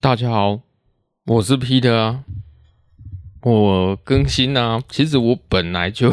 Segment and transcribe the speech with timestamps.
[0.00, 0.60] 大家好，
[1.24, 2.24] 我是 Peter 啊，
[3.42, 4.80] 我更新啊。
[4.88, 6.12] 其实我本来就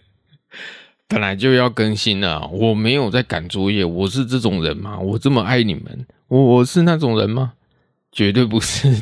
[1.08, 3.86] 本来就要更新了，我没有在赶作业。
[3.86, 4.98] 我是这种人吗？
[4.98, 7.54] 我这么爱你们，我我是那种人吗？
[8.12, 8.94] 绝对不是，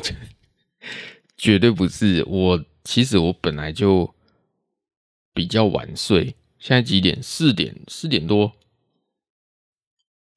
[1.35, 2.23] 绝对不是。
[2.25, 4.15] 我其实我本来就
[5.33, 7.21] 比较晚睡，现在几点？
[7.21, 8.53] 四点，四点多。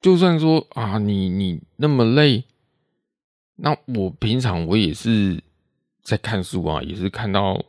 [0.01, 2.43] 就算说啊，你你那么累。
[3.55, 5.39] 那我平常我也是
[6.01, 7.63] 在看书啊，也是看到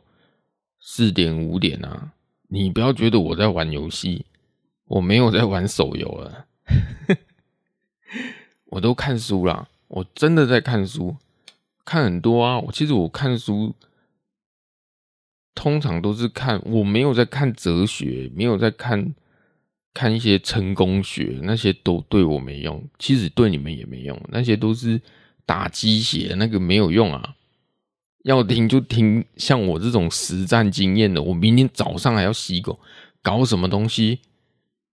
[0.79, 2.11] 四点五点啊。
[2.47, 4.25] 你不要觉得我在玩游戏，
[4.85, 6.47] 我没有在玩手游了，
[8.65, 9.67] 我都看书啦。
[9.87, 11.15] 我真的在看书，
[11.85, 12.59] 看很多啊。
[12.59, 13.75] 我其实我看书
[15.53, 19.13] 通常都是看，我没有在看哲学，没有在看
[19.93, 22.83] 看一些成功学，那些都对我没用。
[22.97, 24.99] 其实对你们也没用，那些都是。
[25.45, 27.35] 打鸡血那个没有用啊，
[28.23, 32.79] 要听就听像我这种实战经验的，我明天早上还要洗狗，
[33.21, 34.21] 搞什么东西？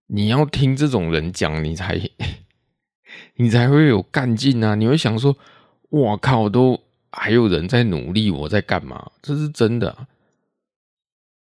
[0.07, 1.99] 你要听这种人讲，你才
[3.35, 4.75] 你才会有干劲啊！
[4.75, 5.35] 你会想说，
[5.89, 6.79] 哇靠，都
[7.11, 9.11] 还有人在努力，我在干嘛？
[9.21, 10.07] 这是真的，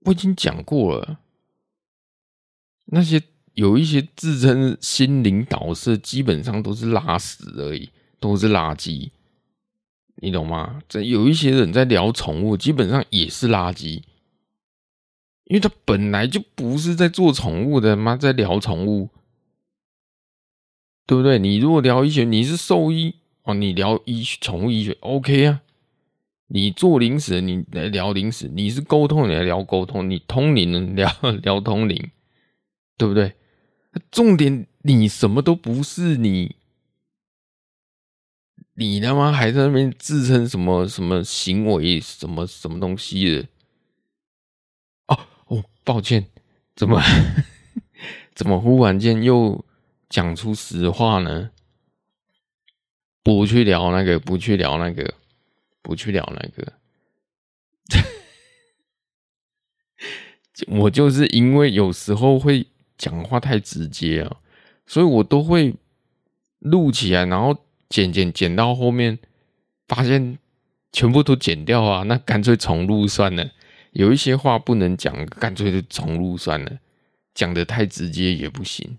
[0.02, 1.20] 我已经讲过了，
[2.86, 3.22] 那些
[3.56, 7.90] 有一些自称心灵导师，基本上都是拉屎而已。
[8.26, 9.12] 都是垃圾，
[10.16, 10.82] 你懂吗？
[10.90, 14.02] 这有一些人在聊宠物，基本上也是垃圾，
[15.44, 19.10] 因为他本来就不是在做宠物的，妈在聊宠物，
[21.06, 21.38] 对不对？
[21.38, 25.62] 你如果聊医学，你是兽医哦，你聊医宠物医学，OK 啊？
[26.48, 32.10] 你做零食，你来聊零食；你是沟通，你来聊沟通；你通灵， 聊聊通灵，
[32.98, 33.36] 对不对？
[34.10, 36.56] 重点，你什么都不是，你。
[38.78, 43.48] 你他妈还在那边自称什么什么行为什么什么东西的？
[45.08, 45.18] 哦
[45.48, 46.28] 哦，抱歉，
[46.76, 47.02] 怎么
[48.36, 49.64] 怎么忽然间又
[50.10, 51.52] 讲出实话呢？
[53.24, 55.14] 不去聊那个，不去聊那个，
[55.82, 56.74] 不去聊那个。
[60.68, 62.68] 我就是因为有时候会
[62.98, 64.42] 讲话太直接啊，
[64.86, 65.76] 所以我都会
[66.60, 67.65] 录起来，然后。
[67.88, 69.20] 剪剪剪到后面，
[69.88, 70.40] 发现
[70.92, 72.04] 全部都剪掉啊！
[72.04, 73.52] 那干脆重录算了。
[73.92, 76.80] 有一些话不能讲，干脆就重录算了。
[77.34, 78.98] 讲的太直接也不行，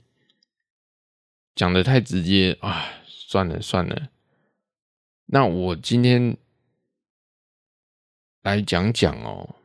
[1.55, 4.09] 讲的太直接啊，算了算了。
[5.27, 6.37] 那我今天
[8.43, 9.57] 来讲讲哦，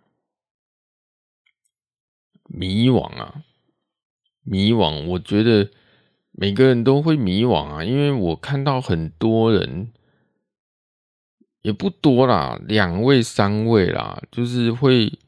[2.45, 3.43] 迷惘啊，
[4.43, 5.69] 迷惘，我觉得。
[6.31, 9.91] 每个人都会迷惘啊，因为我看到很多人，
[11.61, 15.19] 也不多啦，两位、三位啦，就是会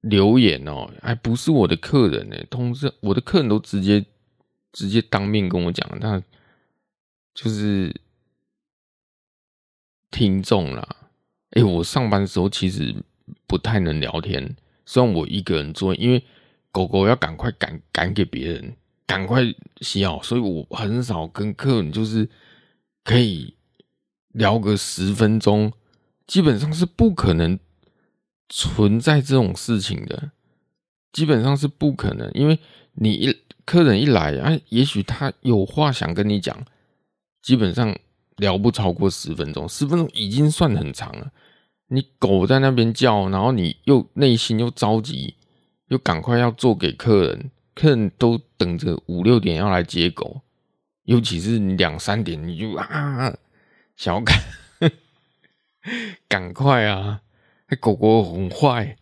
[0.00, 4.04] 留言哦，还不是我的客人呢，通知我的客人都直接
[4.72, 6.20] 直接当面跟我讲，那
[7.34, 7.94] 就是
[10.10, 10.96] 听众啦。
[11.50, 12.94] 哎，我上班的时候其实
[13.46, 14.56] 不太能聊天，
[14.86, 16.24] 虽然我一个人做，因为
[16.72, 18.76] 狗狗要赶快赶赶给别人。
[19.10, 19.42] 赶快
[19.80, 22.28] 洗好，所以我很少跟客人就是
[23.02, 23.52] 可以
[24.28, 25.72] 聊个十分钟，
[26.28, 27.58] 基本上是不可能
[28.48, 30.30] 存在这种事情的，
[31.12, 32.56] 基本上是不可能，因为
[32.92, 36.64] 你一客人一来啊，也许他有话想跟你讲，
[37.42, 37.92] 基本上
[38.36, 41.32] 聊不超过十分钟，十分钟已经算很长了。
[41.88, 45.34] 你狗在那边叫，然后你又内心又着急，
[45.88, 47.50] 又赶快要做给客人。
[47.80, 50.42] 客人都等着五六点要来接狗，
[51.04, 53.34] 尤其是你两三点你就啊，
[53.96, 54.38] 想要赶，
[56.28, 57.22] 赶快啊！
[57.70, 58.98] 那狗狗很坏，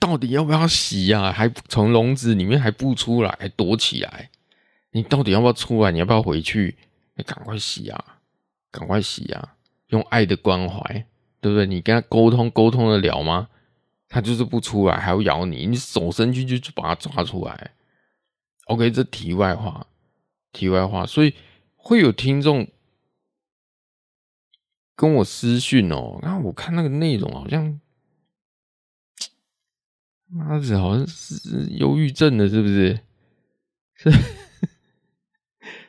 [0.00, 1.30] 到底要不要洗呀？
[1.30, 4.30] 还从笼子里面还不出来，还躲起来。
[4.90, 5.92] 你到底要不要出来？
[5.92, 6.76] 你要不要回去？
[7.14, 8.04] 你赶快洗啊！
[8.72, 9.54] 赶快洗啊！
[9.90, 11.06] 用爱的关怀，
[11.40, 11.66] 对不对？
[11.66, 13.48] 你跟他沟通沟通得了吗？
[14.08, 17.70] 他就是不出来，还要咬你，你手伸进去就把他抓出来。
[18.68, 19.86] OK，这题外话，
[20.52, 21.34] 题外话，所以
[21.74, 22.68] 会有听众
[24.94, 26.18] 跟我私讯哦。
[26.22, 27.80] 然后我看那个内容，好像
[30.26, 33.00] 妈的，好像是忧郁症的，是不是？
[33.96, 34.10] 是。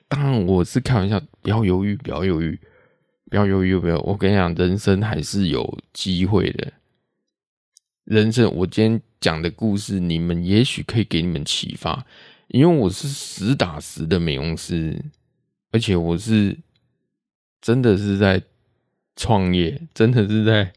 [0.08, 2.60] 当然，我是开玩笑，不要犹豫，不要犹豫，
[3.30, 4.00] 不要犹豫，不要。
[4.00, 6.74] 我跟你讲，人生还是有机会的。
[8.06, 12.08] 人生，我今天讲的故事，你们也许可以给你们启发。
[12.50, 15.06] 因为我是实打实的美容师，
[15.72, 16.58] 而且我是
[17.62, 18.42] 真的是在
[19.16, 20.74] 创业，真的是在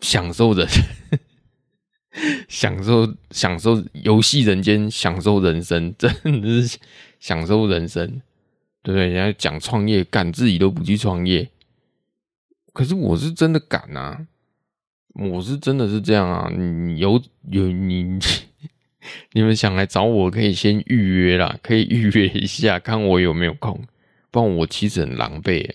[0.00, 0.68] 享受着，
[2.48, 6.12] 享受享受游戏人间，享受人生，真
[6.42, 6.78] 的是
[7.18, 8.20] 享受人生，
[8.82, 9.08] 对？
[9.08, 11.50] 人家讲创业，敢自己都不去创业，
[12.74, 14.26] 可是我是真的敢啊！
[15.14, 16.50] 我是真的是这样啊！
[16.54, 18.18] 你有有你。
[19.32, 23.80] 你们想来找我，可以先预约啦，可以预约一下，看我有没有空。
[24.30, 25.70] 不然我其实很狼狈，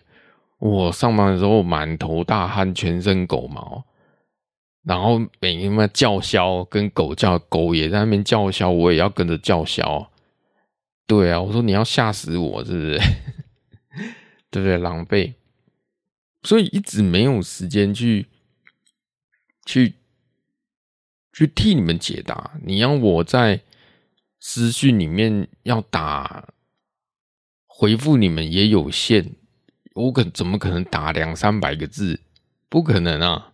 [0.60, 3.84] 我上班的时候满头大汗，全身狗毛，
[4.84, 10.12] 然后每天嘛叫嚣，跟狗叫，狗也在那边叫嚣，我也要跟着叫嚣。
[11.08, 13.00] 对啊，我说你要吓死我，是不是？
[14.52, 14.78] 对不对？
[14.78, 15.34] 狼狈，
[16.44, 18.28] 所以一直没有时间去
[19.66, 19.94] 去。
[21.42, 23.62] 去替你们解答，你要我在
[24.40, 26.54] 私讯里面要打
[27.66, 29.32] 回复你们也有限，
[29.96, 32.20] 我可怎么可能打两三百个字？
[32.70, 33.54] 不可能啊！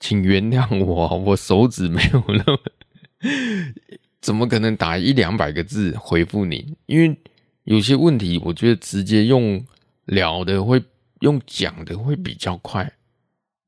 [0.00, 2.58] 请原谅我，我手指没有那么，
[4.20, 6.76] 怎么可能打一两百个字回复你？
[6.86, 7.16] 因为
[7.62, 9.64] 有些问题，我觉得直接用
[10.06, 10.82] 聊的会，
[11.20, 12.94] 用讲的会比较快，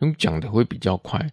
[0.00, 1.30] 用讲的会比较快。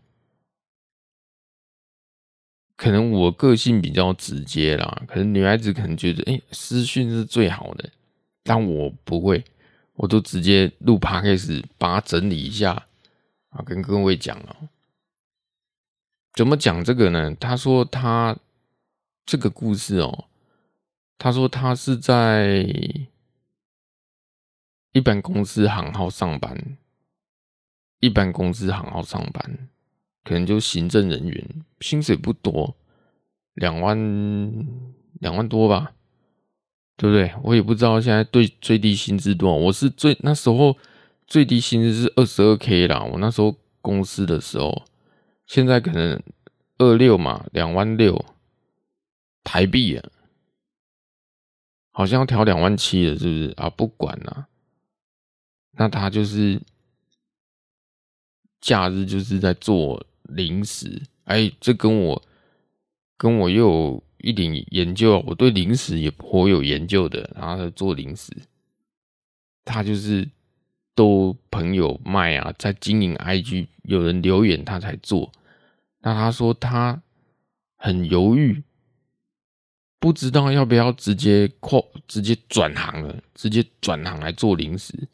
[2.76, 7.90] 可能我个性比较直接啦，可能女孩子可能觉得，哎、欸，私讯是最好的，
[8.44, 9.44] 但我不会，
[9.94, 12.86] 我都直接录 p o d c 把它整理一下
[13.50, 14.70] 啊，跟各位讲了。
[16.34, 17.34] 怎么讲这个呢？
[17.40, 18.38] 他说他
[19.26, 20.26] 这个故事哦，
[21.18, 22.68] 他说他是在
[24.92, 26.78] 一般公司行号上班，
[28.02, 29.70] 一般公司行号上班。
[30.26, 32.76] 可能就行政人员，薪水不多，
[33.54, 33.96] 两万
[35.20, 35.94] 两万多吧，
[36.98, 37.32] 对不对？
[37.44, 39.56] 我也不知道现在对最低薪资多少。
[39.56, 40.76] 我是最那时候
[41.28, 44.84] 最低薪资是二十二 K 啦，我那时候公司的时候，
[45.46, 46.20] 现在可能
[46.80, 48.26] 二六嘛，两万六
[49.44, 50.10] 台币啊，
[51.92, 53.70] 好像要调两万七了，是不是啊？
[53.70, 54.48] 不管啦，
[55.74, 56.60] 那他就是
[58.60, 60.04] 假日就是在做。
[60.28, 62.24] 零食，哎，这跟我
[63.18, 67.30] 跟我又有一点研究，我对零食也颇有研究的。
[67.36, 68.32] 然后他做零食，
[69.64, 70.28] 他就是
[70.94, 75.32] 都朋友卖啊，在经营 IG，有人留言他才做。
[76.00, 77.02] 那他说他
[77.76, 78.64] 很犹豫，
[80.00, 85.08] 不知道要不要直接扩，直接转行了，直接转行来做零食。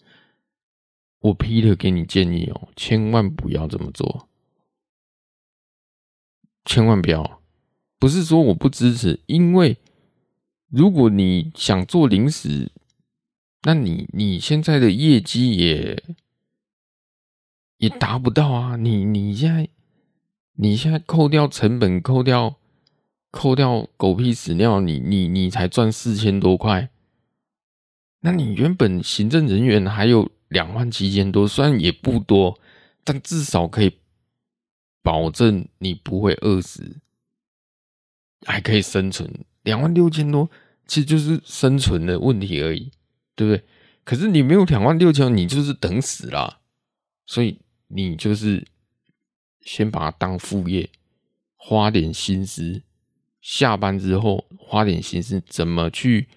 [1.19, 4.27] 我 Peter 给你建议哦，千万不要这么做。
[6.63, 7.41] 千万不要，
[7.97, 9.77] 不是说我不支持，因为
[10.69, 12.71] 如果你想做零食，
[13.63, 16.03] 那你你现在的业绩也
[17.77, 18.75] 也达不到啊！
[18.75, 19.67] 你你现在
[20.53, 22.55] 你现在扣掉成本，扣掉
[23.31, 26.89] 扣掉狗屁屎尿，你你你才赚四千多块，
[28.19, 32.59] 那你原本行政人员还有两万七千多，虽然也不多，
[33.03, 33.97] 但至少可以。
[35.03, 36.98] 保证你不会饿死，
[38.45, 39.45] 还可以生存。
[39.63, 40.50] 两万六千多，
[40.86, 42.92] 其实就是生存的问题而已，
[43.36, 43.63] 对不对？
[44.03, 46.60] 可是你没有两万六千，你就是等死啦。
[47.25, 48.67] 所以你就是
[49.62, 50.89] 先把它当副业，
[51.55, 52.81] 花点心思，
[53.41, 56.27] 下班之后花点心思怎么去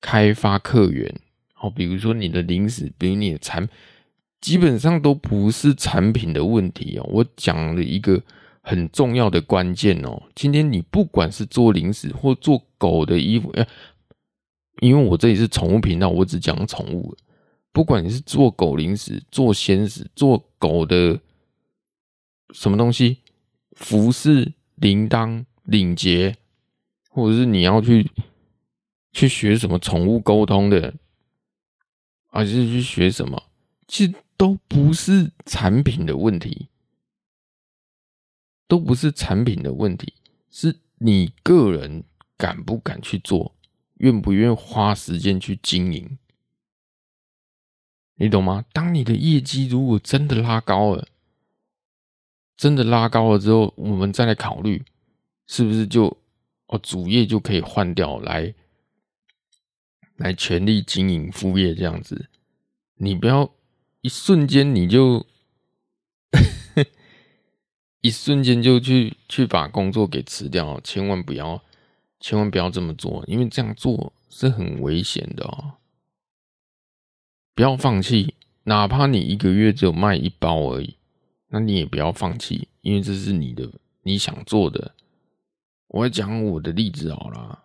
[0.00, 1.20] 开发客源。
[1.52, 3.68] 好，比如说你的零食，比如你的产。
[4.44, 8.22] 基本上都不是产品的问题哦，我讲了一个
[8.60, 10.22] 很重要的关键哦。
[10.34, 13.50] 今天你不管是做零食或做狗的衣服，
[14.82, 17.16] 因为我这里是宠物频道，我只讲宠物。
[17.72, 21.18] 不管你是做狗零食、做鲜食、做狗的
[22.52, 23.20] 什么东西，
[23.72, 26.36] 服饰、铃铛、领结，
[27.08, 28.10] 或者是你要去
[29.10, 30.92] 去学什么宠物沟通的，
[32.26, 33.42] 还是去学什么，
[33.88, 34.12] 其实。
[34.44, 36.68] 都不是产品的问题，
[38.68, 40.12] 都不是产品的问题，
[40.50, 42.04] 是你个人
[42.36, 43.56] 敢不敢去做，
[43.94, 46.18] 愿不愿意花时间去经营，
[48.16, 48.66] 你懂吗？
[48.74, 51.08] 当你的业绩如果真的拉高了，
[52.54, 54.84] 真的拉高了之后，我们再来考虑，
[55.46, 56.18] 是不是就
[56.66, 58.54] 哦主业就可以换掉，来
[60.16, 62.28] 来全力经营副业这样子，
[62.96, 63.50] 你不要。
[64.04, 65.24] 一瞬间你就，
[68.02, 71.64] 一瞬间就去去把工作给辞掉，千万不要，
[72.20, 75.76] 千万不要这么做，因为这样做是很危险的哦。
[77.54, 78.34] 不要放弃，
[78.64, 80.98] 哪怕你一个月只有卖一包而已，
[81.48, 84.94] 那你也不要放弃，因为这是你的你想做的。
[85.88, 87.64] 我来讲我的例子好了，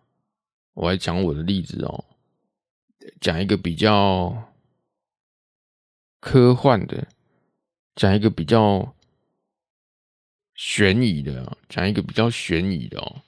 [0.73, 2.05] 我来讲我的例子哦，
[3.19, 4.48] 讲一个比较
[6.19, 7.07] 科幻的，
[7.95, 8.93] 讲一个比较
[10.53, 13.21] 悬疑的，讲一个比较悬疑的哦。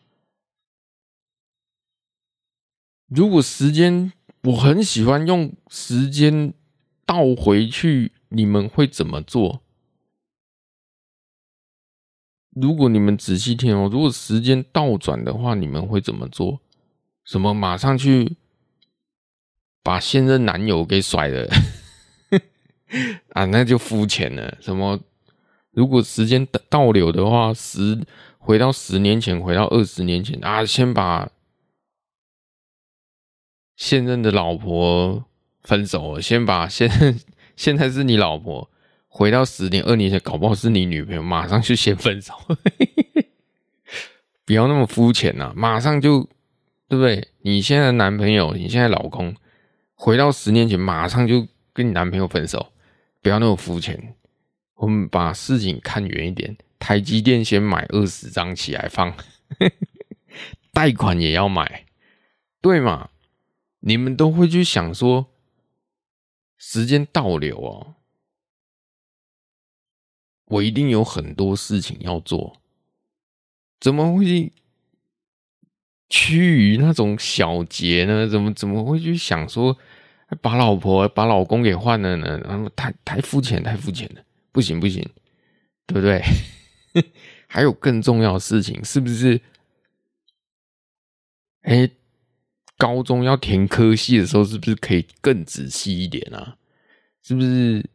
[3.08, 4.12] 如果时间，
[4.44, 6.54] 我很喜欢用时间
[7.06, 9.62] 倒回去，你们会怎么做？
[12.52, 16.60] 如果你们仔细听哦，如果时间倒转的话，你们会怎么做？
[17.24, 18.36] 什么马上去
[19.82, 21.50] 把现任男友给甩了？
[23.34, 24.58] 啊，那就肤浅了。
[24.60, 25.00] 什么？
[25.72, 28.00] 如果时间倒流的话，十
[28.38, 31.30] 回到十年前，回到二十年前啊，先把。
[33.78, 35.26] 现任的老婆
[35.64, 37.20] 分手，先把现
[37.56, 38.70] 现在是你老婆，
[39.08, 42.32] 回到十年二年前，搞不好是你女朋友，马上就先分手，
[44.46, 46.30] 不要那么肤浅呐，马上就
[46.88, 47.30] 对不对？
[47.42, 49.36] 你现在的男朋友，你现在老公，
[49.96, 52.71] 回到十年前，马上就跟你男朋友分手，
[53.22, 54.16] 不要那么肤浅。
[54.76, 59.16] 我们把事情看远一点，台积电先买二十张起来放，
[60.74, 61.86] 贷款也要买，
[62.62, 63.12] 对嘛？
[63.82, 65.28] 你们都会去想说，
[66.58, 67.96] 时间倒流哦，
[70.46, 72.60] 我一定有很多事情要做，
[73.80, 74.52] 怎么会
[76.10, 78.28] 趋于那种小节呢？
[78.28, 79.78] 怎么怎么会去想说，
[80.42, 82.38] 把老婆把老公给换了呢？
[82.46, 84.22] 然后太太肤浅，太肤浅了，
[84.52, 85.02] 不行不行，
[85.86, 86.24] 对不对？
[87.48, 89.42] 还有更重要的事情，是不是？
[91.64, 91.90] 哎。
[92.78, 96.58] 高中要填科系的时候，是不是可以更仔细一点啊？
[97.22, 97.86] 是不是？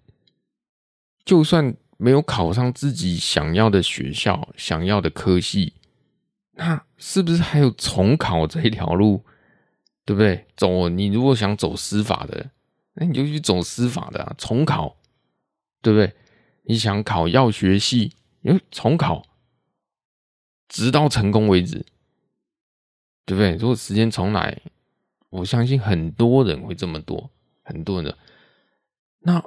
[1.24, 5.72] 就算没有考上自己想要的学校、想要的科系，
[6.52, 9.24] 那是不是还有重考这一条路？
[10.06, 10.46] 对不对？
[10.56, 12.50] 走，你如果想走司法的，
[12.94, 14.96] 那你就去走司法的啊，重考，
[15.82, 16.14] 对不对？
[16.62, 19.26] 你想考药学系，你就重考，
[20.68, 21.84] 直到成功为止，
[23.26, 23.56] 对不对？
[23.56, 24.62] 如果时间重来。
[25.28, 27.30] 我相信很多人会这么多，
[27.62, 28.16] 很多人的。
[29.18, 29.44] 那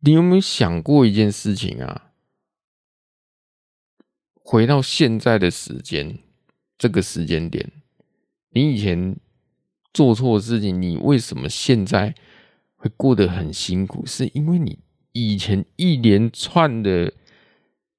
[0.00, 2.10] 你有没有想过一件事情啊？
[4.34, 6.18] 回到现在的时间，
[6.76, 7.70] 这个时间点，
[8.56, 9.14] 你以前
[9.92, 12.14] 做错事情，你为什么现在
[12.76, 14.06] 会过得很辛苦？
[14.06, 14.78] 是因为你
[15.12, 17.12] 以前一连串的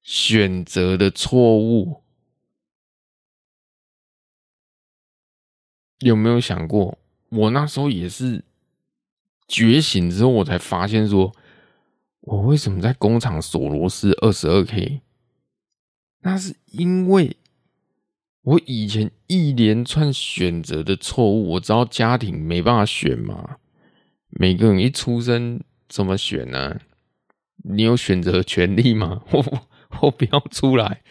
[0.01, 2.01] 选择的错误。
[5.99, 6.97] 有没有想过，
[7.29, 8.43] 我那时候也是
[9.47, 11.35] 觉醒之后，我才发现说，
[12.21, 15.01] 我为什么在工厂锁螺丝二十二 K？
[16.21, 17.37] 那是因为
[18.47, 21.49] 我以前一连串选择的错误。
[21.49, 23.57] 我知道家庭没办法选嘛，
[24.29, 26.79] 每个人一出生怎么选呢？
[27.65, 29.21] 你有选择权利吗？
[29.31, 29.43] 我
[30.01, 31.01] 我不要出来。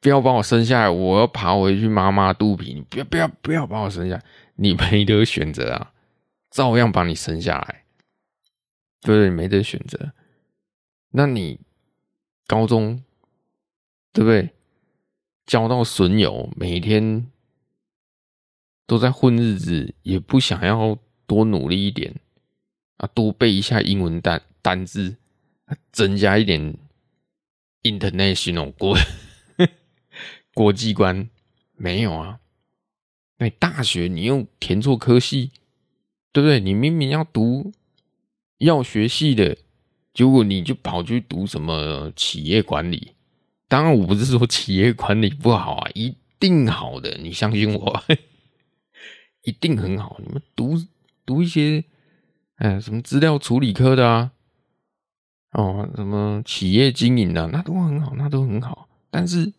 [0.00, 2.74] 不要把我生下来，我要爬回去妈妈肚皮。
[2.74, 4.24] 你不要不要不要把我生下来，
[4.56, 5.92] 你没得选择啊，
[6.50, 7.84] 照样把你生下来。
[9.02, 9.30] 对不对？
[9.30, 10.12] 没得选择。
[11.12, 11.60] 那你
[12.48, 13.04] 高中
[14.12, 14.50] 对不对？
[15.52, 17.30] 交到损友，每天
[18.86, 22.14] 都在混日子，也不想要多努力一点
[22.96, 25.16] 啊，多背一下英文单单字，
[25.92, 26.74] 增加一点
[27.82, 28.96] international 过。
[30.56, 31.28] 国际观
[31.76, 32.40] 没有啊？
[33.36, 35.50] 那大学你又填错科系，
[36.32, 36.60] 对不对？
[36.60, 37.74] 你明明要读
[38.56, 39.58] 药学系的，
[40.14, 43.12] 结果你就跑去读什么企业管理？
[43.72, 48.04] 当然，我不是说企业管理不好啊，一定好的，你相信我，
[49.44, 50.20] 一定很好。
[50.22, 50.74] 你们读
[51.24, 51.82] 读一些，
[52.56, 54.32] 哎，什么资料处理科的啊，
[55.52, 59.54] 哦，什么企业经营的，那都很好，那都很好，但是。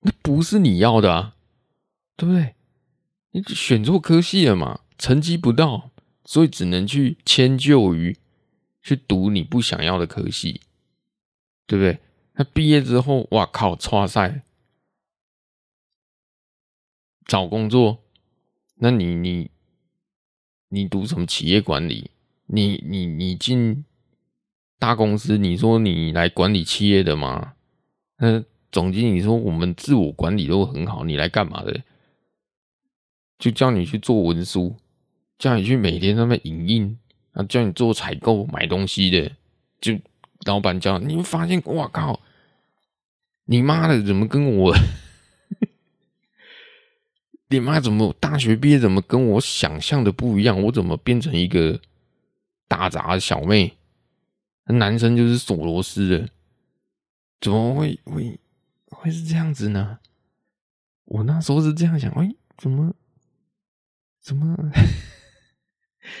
[0.00, 1.36] 那不是你要的啊，
[2.16, 2.54] 对不对？
[3.32, 5.90] 你选错科系了嘛，成绩不到，
[6.24, 8.16] 所以只能去迁就于
[8.82, 10.62] 去读你不想要的科系，
[11.66, 11.98] 对不对？
[12.36, 14.42] 那毕业之后，哇靠，剉赛
[17.24, 18.02] 找工作，
[18.76, 19.50] 那你你
[20.68, 22.10] 你读什么企业管理？
[22.46, 23.84] 你你你进
[24.78, 27.54] 大公司，你说你来管理企业的吗？
[28.18, 28.44] 那。
[28.72, 31.82] 总经理说：“我们自我管理都很好，你来干嘛的？
[33.38, 34.76] 就叫你去做文书，
[35.38, 36.98] 叫你去每天在那影印，
[37.32, 39.32] 啊，叫你做采购买东西的，
[39.80, 39.98] 就
[40.44, 42.20] 老板叫你会发现，哇靠，
[43.46, 44.76] 你妈的怎么跟我，
[47.48, 50.60] 你妈怎么大学毕业怎么跟我想象的不一样？
[50.64, 51.80] 我怎么变成一个
[52.68, 53.76] 打杂小妹？
[54.64, 56.28] 男生就是锁螺丝的，
[57.40, 58.40] 怎么会会
[58.86, 60.00] 会是这样子呢？
[61.04, 62.92] 我那时候是这样想，哎，怎么
[64.20, 64.56] 怎么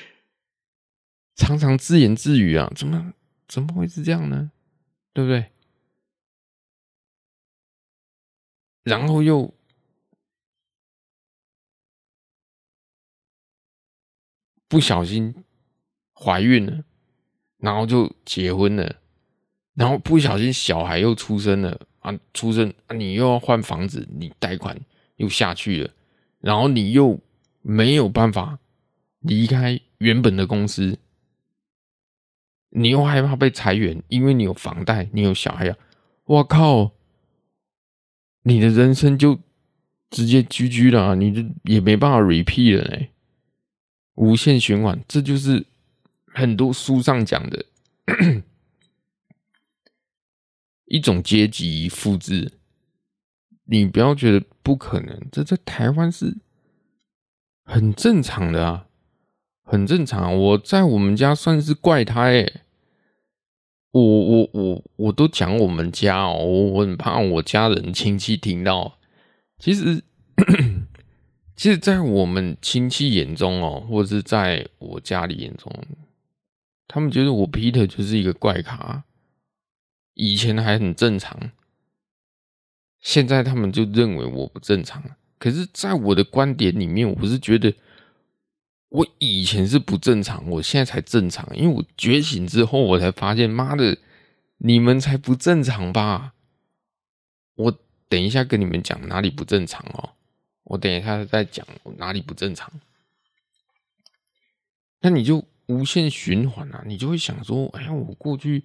[1.34, 2.70] 常常自言自语啊？
[2.76, 3.14] 怎么
[3.48, 4.52] 怎么会是这样呢？
[5.12, 5.50] 对不对？
[8.86, 9.52] 然后又
[14.66, 15.44] 不小心
[16.14, 16.84] 怀孕了。
[17.58, 18.96] 然后就结婚了，
[19.72, 22.16] 然后不小心小孩又出生了啊！
[22.34, 24.78] 出生，你又要换房子，你贷款
[25.16, 25.90] 又下去了，
[26.38, 27.18] 然后你又
[27.62, 28.58] 没有办法
[29.20, 30.98] 离开原本的公司，
[32.68, 35.76] 你又害怕被裁员，因为你有房贷，你有小孩呀！
[36.24, 36.92] 我靠，
[38.46, 39.38] 你的人生就
[40.10, 43.10] 直接 GG 了，你就也没办法 repeat 了嘞，
[44.14, 45.66] 无限循环，这就是。
[46.38, 47.64] 很多书上讲的
[50.84, 52.52] 一种阶级复制，
[53.64, 56.36] 你不要觉得不可能，这在台湾是
[57.64, 58.86] 很正常的啊，
[59.64, 60.38] 很正常。
[60.38, 62.60] 我在我们家算是怪胎欸，
[64.02, 68.98] 我我我我都讲我们家哦，我很怕我家人亲戚听到。
[69.58, 70.02] 其实，
[71.56, 75.72] 其实，在我们亲戚眼中哦，或者是在我家里眼中。
[76.86, 79.04] 他们觉得我 Peter 就是一个怪咖，
[80.14, 81.50] 以前还很正常，
[83.00, 85.02] 现在他们就认为我不正常。
[85.38, 87.72] 可是，在我的观点里面，我是觉得
[88.88, 91.48] 我以前是不正常，我现在才正常。
[91.56, 93.98] 因为我觉醒之后，我才发现，妈的，
[94.58, 96.34] 你们才不正常吧？
[97.54, 100.14] 我等一下跟你们讲哪里不正常哦。
[100.64, 102.72] 我等一下再讲哪里不正常。
[105.00, 105.44] 那你就。
[105.68, 108.62] 无限循环啊，你就会想说：“哎呀，我过去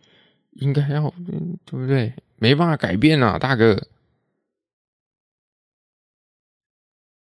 [0.51, 1.09] 应该要，
[1.65, 2.13] 对不对？
[2.35, 3.87] 没办法改变啊，大哥，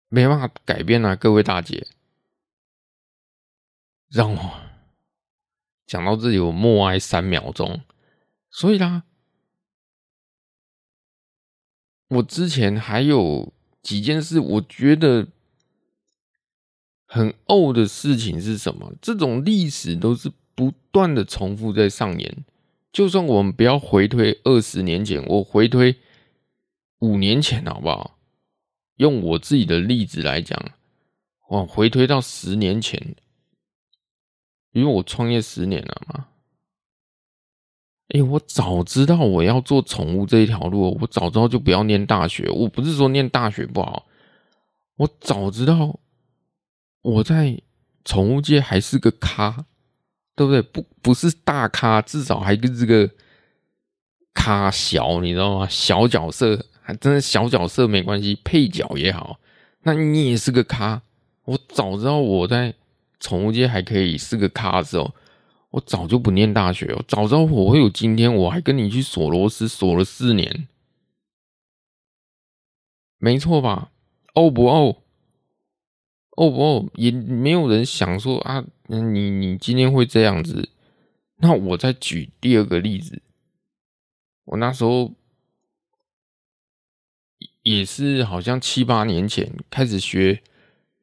[0.09, 1.85] 没办法改变啊，各位大姐。”
[4.09, 4.61] 让我
[5.87, 7.83] 讲到这里，我默哀三秒钟。
[8.51, 9.05] 所以啦，
[12.09, 15.29] 我之前还有几件事，我觉得。
[17.09, 18.93] 很呕的事情是什么？
[19.01, 22.45] 这种历史都是不断的重复在上演。
[22.93, 26.01] 就算我们不要回推二十年前，我回推
[26.99, 28.19] 五年前好不好？
[28.97, 30.61] 用我自己的例子来讲，
[31.49, 33.15] 我回推到十年前，
[34.77, 36.27] 因为我创业十年了嘛。
[38.09, 42.49] 哎，我早知道我要做宠物这一条路，我早知道就不要念大学。
[42.51, 44.07] 我不是说念大学不好，
[44.97, 45.99] 我早知道。
[47.01, 47.59] 我在
[48.05, 49.65] 宠物界还是个咖，
[50.35, 50.61] 对不对？
[50.61, 53.11] 不，不是大咖，至少还跟这个
[54.35, 55.67] 咖小，你知道吗？
[55.71, 59.41] 小角色还真的小角色没关系，配角也好。
[59.85, 61.01] 那你也是个咖。
[61.45, 62.75] 我早知道我在
[63.21, 65.15] 宠物界还可以是个咖的时候，
[65.71, 66.93] 我早就不念大学。
[66.95, 70.69] 我早知道我会有今天，我还跟你去锁螺丝锁了四年，
[73.19, 73.91] 没错吧？
[74.35, 75.03] 哦不哦？
[76.31, 80.69] 哦不哦，也没有人想说啊，你你今天会这样子。
[81.39, 83.23] 那我再举第二个例子，
[84.45, 85.13] 我那时候
[87.63, 90.43] 也是好像七八年前开始学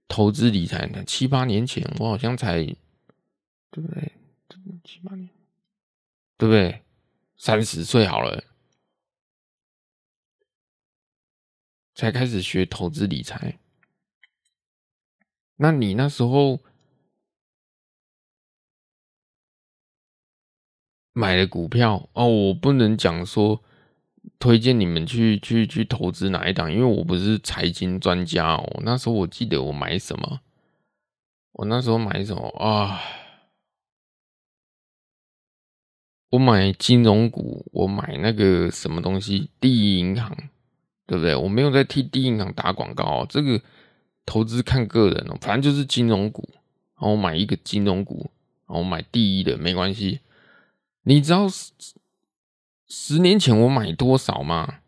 [0.07, 2.63] 投资理财的，七八年前我好像才
[3.71, 4.11] 对不对？
[4.83, 5.29] 七八年，
[6.37, 6.83] 对不对？
[7.35, 8.43] 三十岁好了，
[11.95, 13.59] 才开始学投资理财。
[15.55, 16.59] 那你那时候
[21.11, 23.63] 买的股票哦，我不能讲说
[24.39, 28.81] 推荐你们去去去投资哪一档，因为我不是财经专家哦。
[28.83, 30.39] 那时候我记得我买什么，
[31.53, 32.99] 我那时候买什么啊？
[36.29, 40.36] 我买金融股，我买那个什么东西，第一银行，
[41.05, 41.36] 对不对？
[41.36, 43.62] 我没有在替第一银行打广告哦，这个。
[44.25, 46.47] 投资看个人哦，反正就是金融股，
[46.95, 48.31] 然后买一个金融股，
[48.65, 50.21] 然后买第一的没关系。
[51.01, 51.45] 你知道
[52.87, 54.79] 十年前我买多少吗？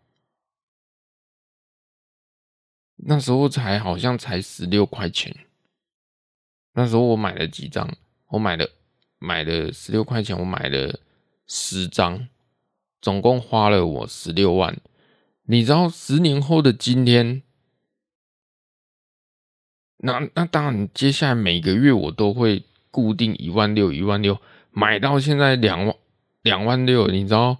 [2.97, 5.35] 那时候才好像才十六块钱，
[6.73, 7.95] 那时候我买了几张，
[8.29, 8.67] 我买了
[9.19, 10.99] 买了十六块钱，我买了
[11.45, 12.27] 十张，
[13.01, 14.79] 总共花了我十六万。
[15.43, 17.43] 你知道十年后的今天，
[19.97, 25.95] 那那当然，接下来每个月我都会固定一万六，一万六，买到现在两万
[26.41, 27.59] 两万六，你知道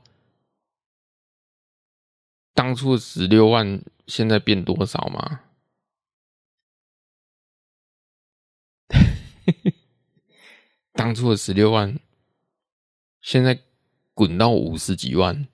[2.56, 5.42] 当初的十六万现在变多少吗？
[10.94, 12.00] 当初的十六万，
[13.22, 13.62] 现在
[14.14, 15.48] 滚到五十几万，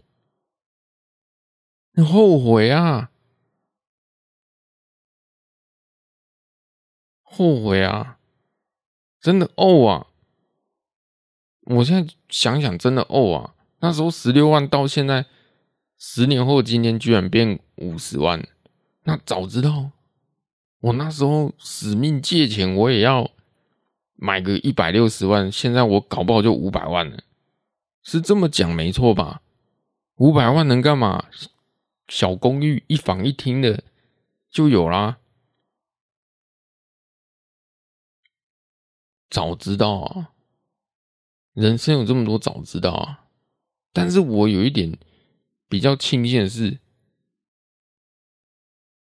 [1.94, 3.12] 你后悔啊！
[7.24, 8.20] 后悔啊！
[9.20, 10.08] 真的哦啊！
[11.62, 13.56] 我现在想想，真的哦啊！
[13.80, 15.26] 那时候十六万到现在，
[16.04, 18.44] 十年后今天居然变五十万，
[19.04, 19.92] 那早知道，
[20.80, 23.30] 我那时候死命借钱，我也要。
[24.16, 27.24] 买个一百六十万，现在我搞不好就五百万了，
[28.04, 29.42] 是这么讲没错吧？
[30.18, 31.26] 五百万能干嘛？
[32.08, 33.84] 小公寓一房一厅的
[34.52, 35.18] 就有啦。
[39.28, 40.34] 早知道啊，
[41.54, 43.26] 人生有这么多早知道啊！
[43.92, 44.96] 但是我有一点
[45.72, 46.80] 比较庆幸的是，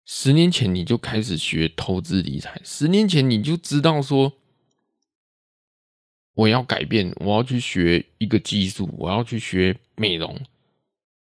[0.06, 4.38] 十年前你就开始学投资理财，十年前你就知道说。
[6.36, 10.42] 我要改变，我要去学一个技术，我要去学美容，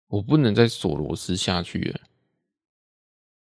[0.07, 2.01] 我不能再锁螺丝下去了。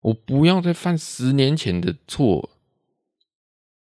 [0.02, 2.52] 我不要再犯十年前的错。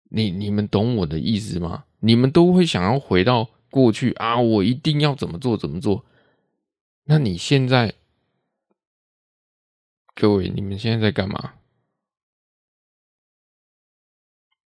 [0.10, 1.84] 你你们懂我的意思吗？
[2.00, 4.40] 你们都会想要回到过去啊！
[4.40, 6.06] 我一定要怎么做怎么做？
[7.06, 7.94] 那你现在，
[10.16, 11.54] 各位，你们现在在干嘛？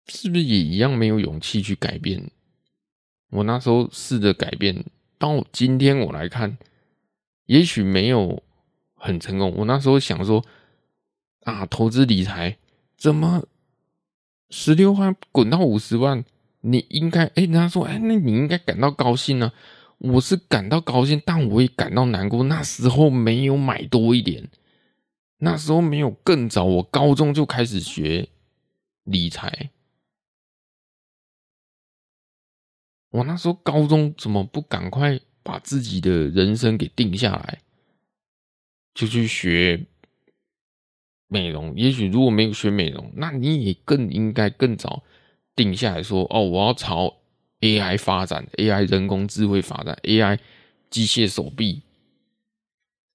[0.07, 2.31] 是不是也一样没有勇气去改变？
[3.31, 4.85] 我那时候试着改变，
[5.19, 6.59] 到今天我来看，
[7.47, 8.43] 也许没有
[8.95, 9.55] 很成功。
[9.57, 10.45] 我那时候想说，
[11.45, 12.59] 啊，投资理财
[12.99, 13.49] 怎么
[14.51, 16.23] 十六万滚到五十万？
[16.61, 19.53] 你应该，哎，人家说，哎，那你应该感到高兴呢。
[19.99, 22.45] 我是感到高兴，但我也感到难过。
[22.45, 24.49] 那时候没有买多一点，
[25.39, 28.29] 那时候没有更早，我高中就开始学
[29.05, 29.71] 理财。
[33.11, 37.63] 我那时候高中怎么不赶快把自己的人生给定下来，
[38.93, 39.87] 就去学
[41.27, 41.75] 美容？
[41.77, 45.03] 也许如果没有学美容，那你也更应该更早
[45.55, 47.17] 定下来说：哦，我要朝
[47.61, 50.39] AI 发展，AI 人工智慧发展，AI
[50.91, 51.83] 机械手臂，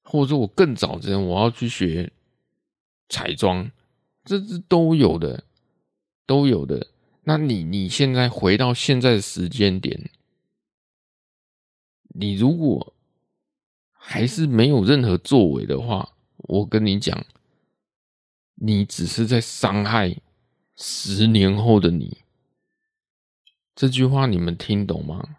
[0.04, 2.12] 或者说我更早之前我要去学
[3.08, 3.72] 彩妆，
[4.26, 5.44] 这是都有的，
[6.26, 6.88] 都有的。
[7.24, 10.10] 那你你现在回到现在的时间点，
[12.10, 12.94] 你如果
[13.92, 17.24] 还是没有任何作为的话，我跟你讲，
[18.56, 20.18] 你只是在伤害
[20.76, 22.18] 十年后的你。
[23.82, 25.38] 这句话你们听懂吗？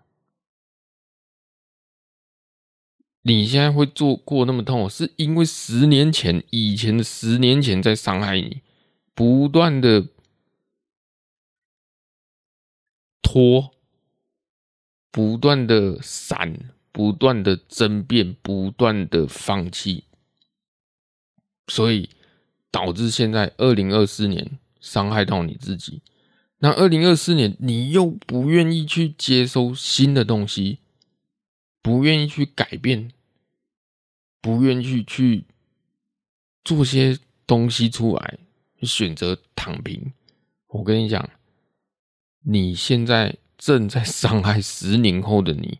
[3.20, 8.62] 你现在会做过那么痛，是因为十年前以前的十年前在伤害你，
[9.14, 10.08] 不断的。
[13.22, 13.72] 拖，
[15.12, 20.02] 不断的闪，不断的争辩，不断的放弃，
[21.68, 22.10] 所以
[22.72, 26.02] 导致现在二零二四年伤害到你自己。
[26.62, 30.78] 那二零二四年你又不愿意去接收新的东西，
[31.82, 33.10] 不愿意去改变，
[34.40, 35.44] 不愿意去去
[36.64, 38.38] 做些东西出来，
[38.82, 40.12] 选择躺平。
[40.68, 41.28] 我跟你讲。
[42.44, 45.78] 你现在正在伤害十年后的你，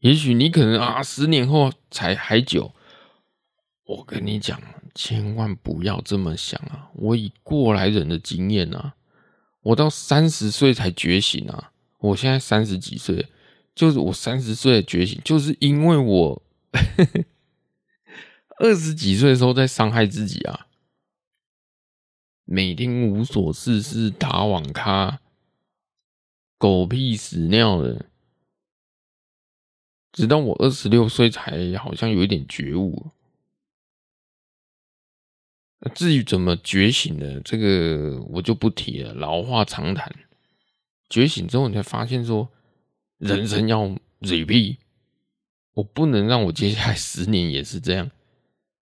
[0.00, 2.72] 也许你可能啊，十年后才还久。
[3.84, 4.60] 我跟你讲，
[4.94, 6.90] 千万不要这么想啊！
[6.94, 8.94] 我以过来人的经验啊，
[9.64, 11.72] 我到三十岁才觉醒啊。
[11.98, 13.26] 我现在三十几岁，
[13.74, 16.42] 就是我三十岁觉醒，就是因为我
[18.58, 20.66] 二十几岁的时候在伤害自己啊，
[22.44, 25.20] 每天无所事事打网咖。
[26.56, 28.06] 狗屁屎尿的，
[30.12, 33.10] 直到我二十六岁才好像有一点觉悟。
[35.94, 40.14] 至于怎么觉醒的，这个我就不提了，老话常谈。
[41.08, 42.48] 觉醒之后，你才发现说，
[43.18, 43.86] 人生要
[44.20, 44.78] repeat，
[45.74, 48.10] 我不能让我接下来十年也是这样。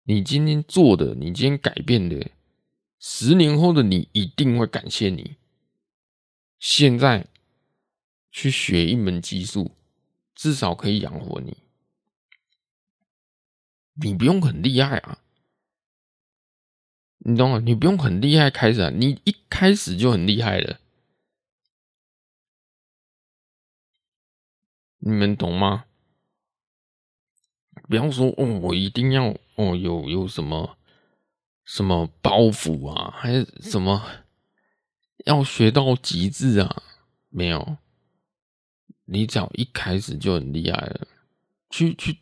[0.05, 2.31] 你今天做的，你今天改变的，
[2.99, 5.37] 十年后的你一定会感谢你。
[6.59, 7.27] 现在
[8.33, 9.71] 去学一门技术，
[10.35, 11.57] 至少可以养活你。
[13.95, 15.20] 你不用很厉害啊，
[17.23, 17.61] 你懂吗？
[17.65, 20.81] 你不用很厉害开始啊，你一开始就很厉害了。
[24.99, 25.85] 你们懂吗？
[27.89, 30.79] 不要说哦，我一定要哦，有有什么
[31.65, 34.03] 什么包袱啊，还是什么
[35.27, 36.83] 要学到极致啊？
[37.29, 37.77] 没有，
[39.05, 41.07] 你只要一开始就很厉害了，
[41.69, 42.19] 去去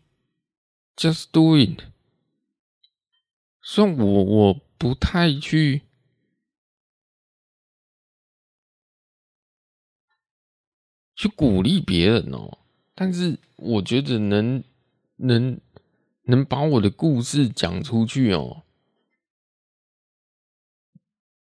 [0.97, 1.85] ，just do it。
[3.63, 5.83] 虽然我我不太去。
[11.15, 12.59] 去鼓励别人哦。
[12.95, 14.63] 但是我觉得能
[15.17, 15.61] 能
[16.23, 18.63] 能把我的故事讲出去哦，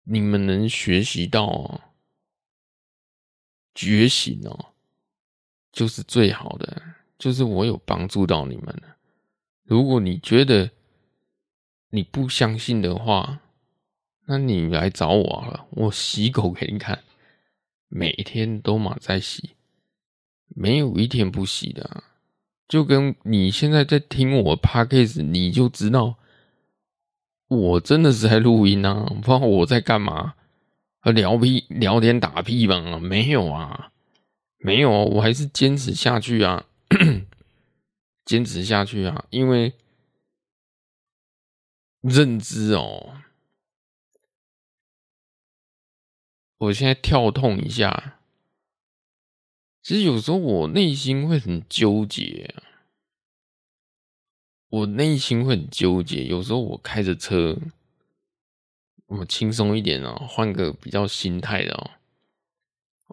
[0.03, 1.81] 你们能学习到哦，
[3.75, 4.73] 觉醒哦，
[5.71, 6.81] 就是最好的，
[7.19, 8.97] 就是我有帮助到你们了。
[9.63, 10.71] 如果你觉得
[11.89, 13.39] 你不相信的话，
[14.25, 17.03] 那你来找我好了，我洗狗给你看，
[17.87, 19.51] 每天都马在洗。
[20.55, 22.03] 没有一天不洗的，
[22.67, 26.15] 就跟你现在在听我 podcast，你就知道
[27.47, 30.35] 我真的是在录音啊，不知道我在干嘛，
[31.03, 32.97] 聊屁聊天打屁吗？
[32.99, 33.91] 没有啊，
[34.57, 36.65] 没有啊，我还是坚持下去啊，
[38.25, 39.73] 坚持下去啊，因为
[42.01, 43.21] 认知哦，
[46.57, 48.19] 我现在跳痛一下。
[49.81, 52.53] 其实有时候我内心会很纠结，
[54.67, 56.25] 我内心会很纠结。
[56.25, 57.57] 有时候我开着车，
[59.05, 61.91] 我们轻松一点哦，换个比较心态的哦。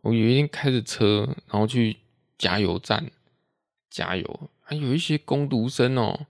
[0.02, 1.98] 我有一天开着车，然后去
[2.36, 3.10] 加油站
[3.88, 6.26] 加油，还有一些工读生哦，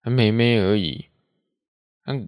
[0.00, 1.06] 很美眉而已，
[2.08, 2.26] 但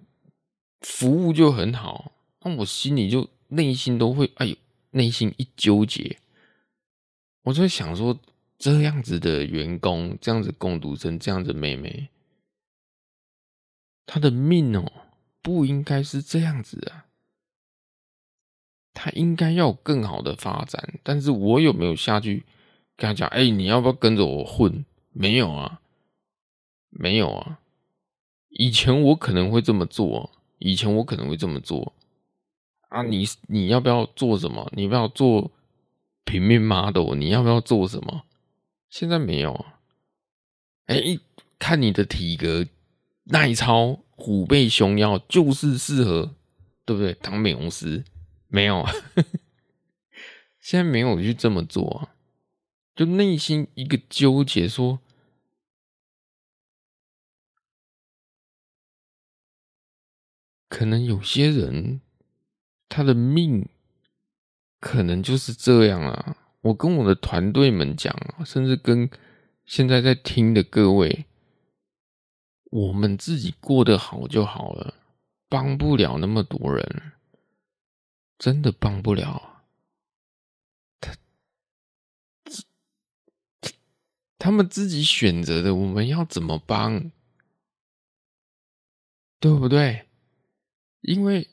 [0.81, 4.55] 服务就很好，那我心里就内心都会哎呦，
[4.91, 6.19] 内心一纠结。
[7.41, 8.15] 我就想说，
[8.59, 12.09] 这样子的员工，这样子工读生，这样子妹妹，
[14.05, 14.85] 她的命哦，
[15.41, 17.07] 不应该是这样子啊，
[18.93, 20.99] 她应该要有更好的发展。
[21.01, 22.45] 但是我有没有下去
[22.95, 23.27] 跟她讲？
[23.29, 24.85] 哎，你要不要跟着我混？
[25.11, 25.81] 没有啊，
[26.91, 27.57] 没有啊。
[28.51, 31.93] 以前我可能会这么做，以前我可能会这么做
[32.89, 33.01] 啊。
[33.03, 34.71] 你你要不要做什么？
[34.75, 35.51] 你要不要做？
[36.23, 38.23] 平面 model，你要不要做什么？
[38.89, 39.79] 现在没有啊。
[40.85, 41.19] 哎，
[41.57, 42.65] 看你的体格
[43.23, 46.35] 耐操、虎背熊腰，就是适合，
[46.85, 47.13] 对不对？
[47.15, 48.03] 当美容师
[48.47, 48.93] 没有啊。
[50.61, 52.15] 现在没有去这么做啊，
[52.95, 54.99] 就内心一个纠结，说
[60.71, 61.99] 可能有些人
[62.87, 63.67] 他的命。
[64.79, 66.35] 可能就是这样啊！
[66.61, 68.11] 我跟我的团队们讲，
[68.43, 69.07] 甚至跟
[69.63, 71.25] 现在在听的各位，
[72.71, 74.95] 我们自己过得好就好了，
[75.47, 77.11] 帮不了那么多人，
[78.39, 79.61] 真的帮不了。
[84.39, 87.11] 他们自己选择的，我们要怎么帮？
[89.39, 90.07] 对不对？
[91.01, 91.47] 因为。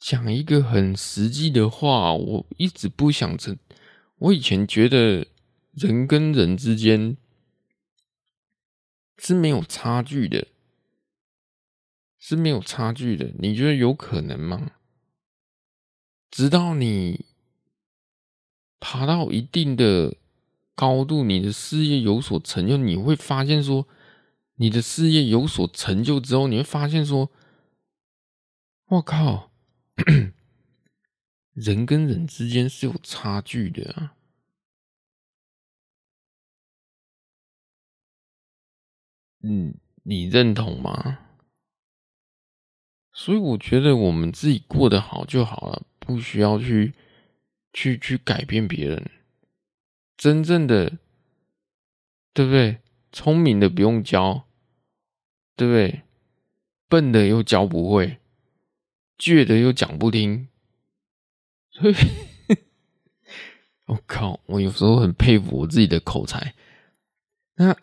[0.00, 3.58] 讲一个很实际的话，我一直不想成。
[4.18, 5.26] 我以前觉得
[5.72, 7.16] 人跟人之间
[9.18, 10.46] 是没有差距的，
[12.20, 13.32] 是没有差距的。
[13.40, 14.70] 你觉得有可能吗？
[16.30, 17.26] 直到你
[18.78, 20.16] 爬到一定的
[20.76, 23.88] 高度，你的事业有所成就，你会发现说，
[24.54, 27.32] 你的事业有所成就之后，你会发现说，
[28.88, 29.50] 我靠！
[31.52, 34.14] 人跟人之间是有差距的啊，
[39.42, 39.74] 嗯，
[40.04, 41.18] 你认同吗？
[43.12, 46.94] 所以我觉得我们自己过得好就好了，不需要去
[47.74, 49.10] 去去改变别人。
[50.16, 50.98] 真正的，
[52.32, 52.80] 对不对？
[53.12, 54.46] 聪明的不用教，
[55.56, 56.02] 对不对？
[56.88, 58.18] 笨的又教不会。
[59.18, 60.48] 倔的又讲不听，
[61.70, 61.94] 所 以
[63.86, 64.40] 我靠！
[64.46, 66.54] 我有时候很佩服我自己的口才。
[67.54, 67.76] 那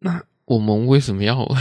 [0.00, 1.46] 那我们为什么要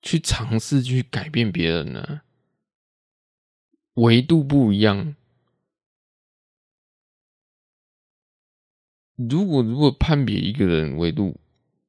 [0.00, 2.22] 去尝试去改变别人呢？
[3.94, 5.16] 维度不一样。
[9.16, 11.40] 如果如果判别一个人维度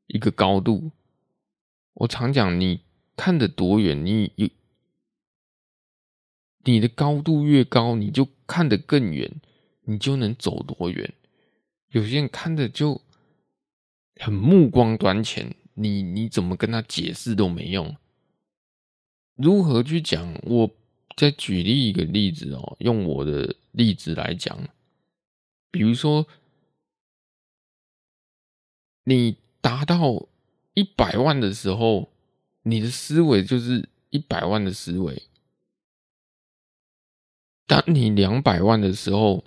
[0.08, 0.92] 一个高度，
[1.96, 2.80] 我常讲，你
[3.18, 4.48] 看得多远，你有
[6.64, 9.42] 你的高度越高，你就看得更远，
[9.82, 11.14] 你就能走多远。
[11.90, 13.02] 有些人看的就
[14.18, 17.96] 很目光短浅，你你怎么跟他解释都没用。
[19.36, 20.34] 如何去讲？
[20.44, 20.70] 我
[21.18, 24.68] 再举例一个例子哦，用我的例子来讲，
[25.72, 26.28] 比如说。
[29.08, 30.28] 你达到
[30.76, 32.12] 一百万的时候，
[32.62, 35.16] 你的思维就是一百万的思维；
[37.66, 39.44] 当你两百万的时候，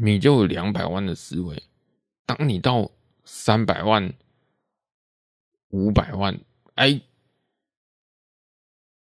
[0.00, 1.56] 你就有两百万的思维；
[2.24, 2.90] 当你到
[3.24, 4.14] 三百万、
[5.68, 6.40] 五百万，
[6.74, 7.02] 哎，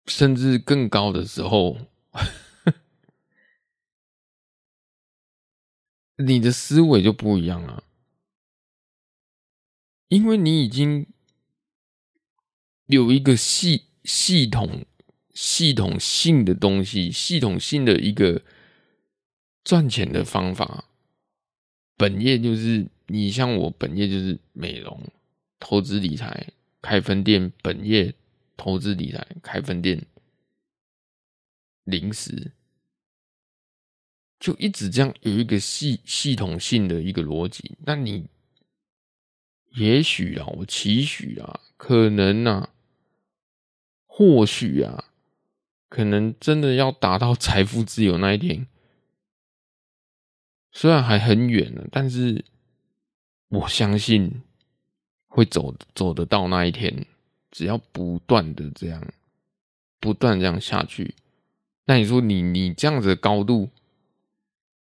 [0.06, 1.78] 甚至更高的时候，
[6.16, 7.84] 你的思维就不一样了。
[10.14, 11.08] 因为你已经
[12.86, 14.86] 有一个系系统、
[15.34, 18.44] 系统性的东西，系统性的一个
[19.64, 20.86] 赚钱的方法。
[21.98, 25.02] 本业就是你像我，本业就是美容、
[25.60, 27.52] 投资理财、开分店。
[27.64, 28.14] 本业
[28.56, 30.06] 投资理财、开分店、
[31.86, 32.52] 零食，
[34.40, 37.76] 就一直这样有一个系系统性的一个逻辑。
[37.84, 38.28] 那你？
[39.74, 42.70] 也许啊，我期许啊，可能啊，
[44.06, 45.06] 或许啊，
[45.90, 48.68] 可能真的要达到财富自由那一天，
[50.72, 52.46] 虽然还很远呢，但是
[53.50, 54.42] 我相信
[55.28, 57.06] 会走走得到那一天。
[57.52, 59.14] 只要不断的这样，
[60.00, 61.14] 不断这样下去，
[61.86, 63.70] 那你说你你这样子的高度，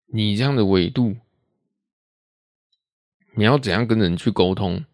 [0.06, 1.16] 你这样的维度。
[3.36, 4.84] 你要怎样跟人去沟通？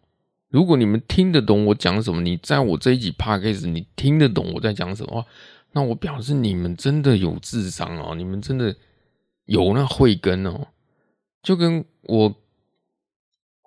[0.49, 5.27] 如果你们听得懂我讲什么，你在我这一集 podcast 你听得懂我在讲什么话，
[5.71, 8.75] 那我表示你们真的有智商哦，你们真的
[9.45, 10.67] 有那慧根哦。
[11.41, 12.35] 就跟我，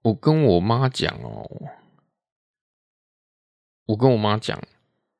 [0.02, 1.50] 我跟我妈讲哦，
[3.86, 4.62] 我跟我妈讲，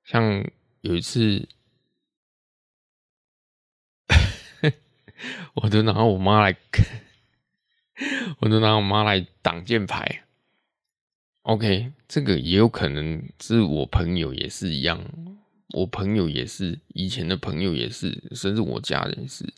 [0.04, 0.44] 像
[0.82, 1.48] 有一次，
[5.54, 6.56] 我就拿我妈来。
[8.38, 10.24] 我就拿我妈来挡箭牌
[11.42, 15.02] ，OK，这个也有可能是我朋友也是一样，
[15.74, 19.52] 我朋友也是，以前的朋友也是，甚至我家人是，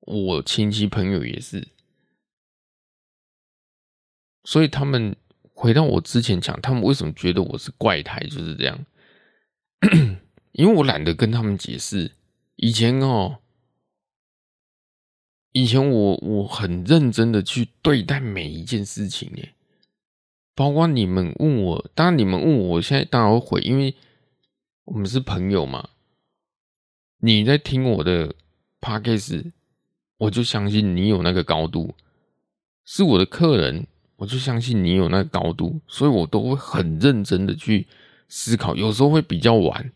[0.00, 1.68] 我亲戚朋友也是，
[4.42, 5.14] 所以他们
[5.54, 8.84] 回到我之前讲，他们为什么觉得我是怪胎，就是这样，
[10.52, 12.10] 因为我懒得跟他们解释，
[12.56, 13.38] 以前哦。
[15.52, 19.54] 以前我我很认真的去对待每一件事情耶，
[20.54, 23.94] 包括你们问我，当然你们问我，我现在当然会回，因为
[24.84, 25.88] 我们是朋友嘛。
[27.20, 28.34] 你在听我的
[28.80, 29.50] podcast，
[30.18, 31.94] 我就相信你有那个高度；
[32.84, 37.86] 是我的客人，我就相信你有那个高度，所以我都会很认真的去
[38.28, 38.76] 思考。
[38.76, 39.90] 有时候会比较晚，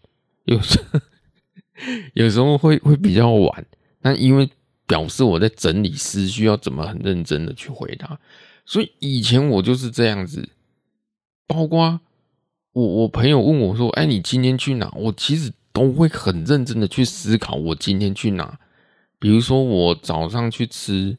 [0.47, 1.01] 有时候
[2.15, 3.67] 有时候会会比较晚，
[4.01, 4.49] 但因为。
[4.93, 8.21] 表示我在整理思绪，要怎么很认真的去回答。
[8.67, 10.51] 所以以前我就是这样子，
[11.47, 11.99] 包括
[12.75, 18.61] 我我朋友问我说：“哎，你今天去哪？”我其实都会很认真的去思考我今天去哪。
[19.19, 21.17] 比如说我早上去吃，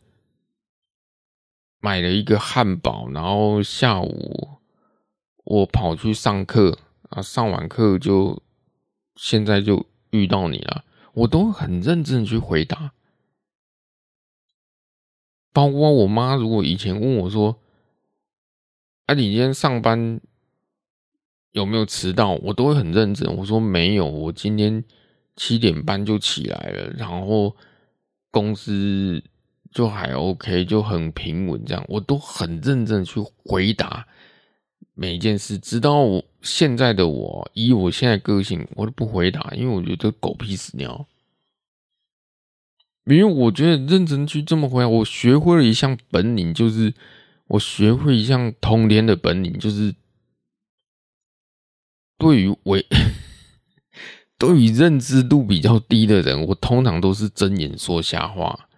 [1.80, 4.50] 买了一个汉堡，然后下午
[5.46, 6.78] 我跑去上课
[7.10, 8.40] 啊，上完课就
[9.16, 12.94] 现在就遇到你了，我都很认真的去回答。
[15.54, 17.56] 包括我妈，如果以前问我说
[19.06, 20.20] ：“啊，你今天上班
[21.52, 24.84] 有没有迟到？”我都会很认真，我说没有，我今天
[25.36, 27.56] 七点半就起来了，然后
[28.32, 29.24] 公司
[29.72, 34.08] 就还 OK，就很平稳，这样我都很认真去回答
[34.96, 35.58] 每一件事。
[35.60, 41.06] 直到我现在的我，以我现在个性，我都不回答，因为我觉得狗屁屎尿。
[43.06, 46.94] 因为我觉得认真去这么回答，我学会了一项本领，就是
[47.48, 49.94] 我学会一项通天的本领，就是
[52.18, 52.80] 对于我
[54.40, 58.70] 对于认知度比较低的人，我通常都是睁眼说瞎话。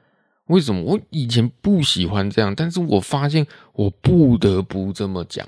[0.47, 0.81] 为什么？
[0.81, 5.47] 我以前不喜欢这样，但是我发现我不得不这么讲，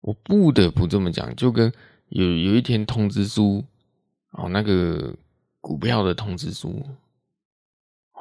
[0.00, 1.70] 我不得不这么讲，就跟
[2.08, 3.62] 有有一天通知书
[4.30, 5.14] 哦，那个。
[5.62, 6.82] 股票的通知书，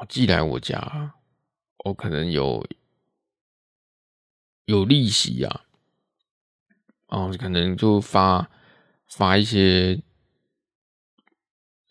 [0.07, 1.13] 寄来我家，
[1.85, 2.65] 我可能有
[4.65, 5.65] 有利息啊，
[7.07, 8.49] 哦，可能就发
[9.07, 10.01] 发一些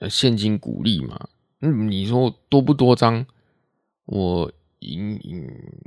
[0.09, 1.29] 现金鼓励嘛。
[1.61, 3.27] 嗯，你说多不多张？
[4.05, 5.81] 我赢赢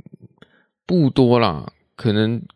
[0.86, 2.46] 不多啦，可能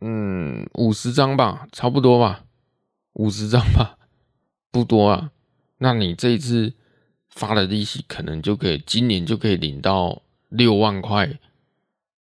[0.00, 2.46] 嗯五十张吧，差不多吧，
[3.12, 3.98] 五十张吧，
[4.70, 5.32] 不多啊。
[5.78, 6.74] 那你这一次
[7.30, 11.38] 发的利息，可能就可以今年就可以领到六万块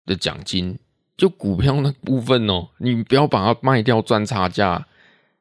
[0.07, 0.78] 的奖金，
[1.16, 4.86] 就股票那部分哦，你不要把它卖掉赚差价。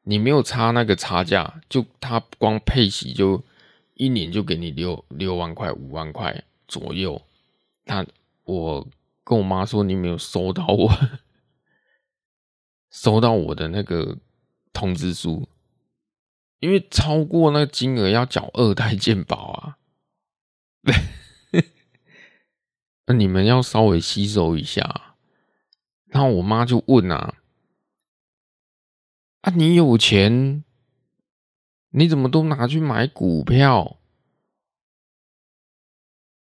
[0.04, 3.44] 你没有差那个差价，就他光配息就
[3.94, 7.20] 一年就给你六六万块五万块左右。
[7.84, 8.04] 那
[8.44, 8.88] 我
[9.22, 10.90] 跟我妈说，你没有收到我
[12.90, 14.16] 收到我的那个
[14.72, 15.46] 通知书，
[16.60, 19.76] 因为超过那个金额要缴二代健保啊。
[23.06, 25.16] 那你们要稍微吸收一下。
[26.06, 27.34] 然后我妈就问啊。
[29.40, 30.62] 啊，你有钱，
[31.90, 33.96] 你怎么都拿去买股票？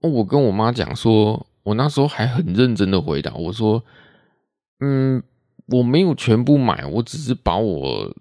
[0.02, 3.84] 哦我跟我妈讲说，我那时候还很认真的回答，我说
[4.80, 5.24] ：“嗯，
[5.68, 8.14] 我没有全部买，我只是把我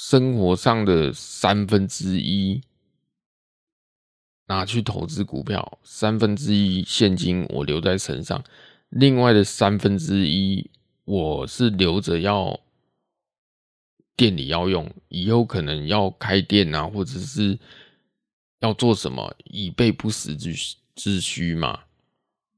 [0.00, 2.62] 生活上的三分之一
[4.46, 8.44] 拿去投资股票，三分之一现金我留在身上，
[8.90, 10.70] 另外的三分之一
[11.04, 12.60] 我是留着要。”
[14.14, 17.58] 店里要用，以后可能要开店啊，或者是
[18.60, 20.54] 要做什么，以备不时之
[20.94, 21.82] 之需嘛，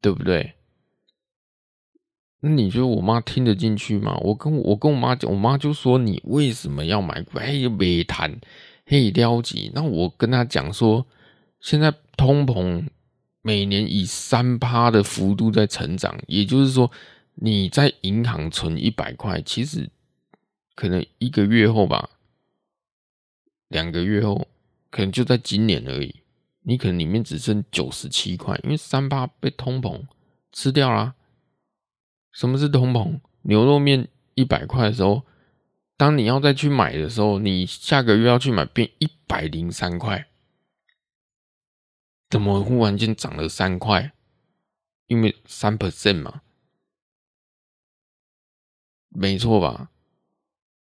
[0.03, 0.55] 对不对？
[2.41, 4.16] 那你觉得我妈听得进去吗？
[4.22, 7.38] 我跟我跟我妈讲，我妈就说，你为什么要买股？
[7.38, 8.41] 哎，没谈，
[8.86, 9.70] 嘿，了解。
[9.74, 11.07] 那我跟她讲说，
[11.61, 12.86] 现在通膨
[13.43, 16.91] 每年以三趴的幅度在成长，也就是说，
[17.34, 19.91] 你在银行存一百块，其实。
[20.76, 22.09] 可能一个月后吧，
[23.68, 24.49] 两个月后，
[24.88, 26.22] 可能就在今年而已。
[26.62, 30.01] 你可能里面只剩九十七块，因为三趴被通膨
[30.53, 31.14] 吃掉啦。
[32.33, 33.20] 什么是通膨？
[33.43, 35.24] 牛肉面一百块的时候，
[35.97, 40.28] 当你要再去买的时候，你下个月要去买变一百零三块，
[42.28, 44.12] 怎么忽然间涨了三块？
[45.07, 46.43] 因为三 percent 嘛，
[49.09, 49.91] 没错吧？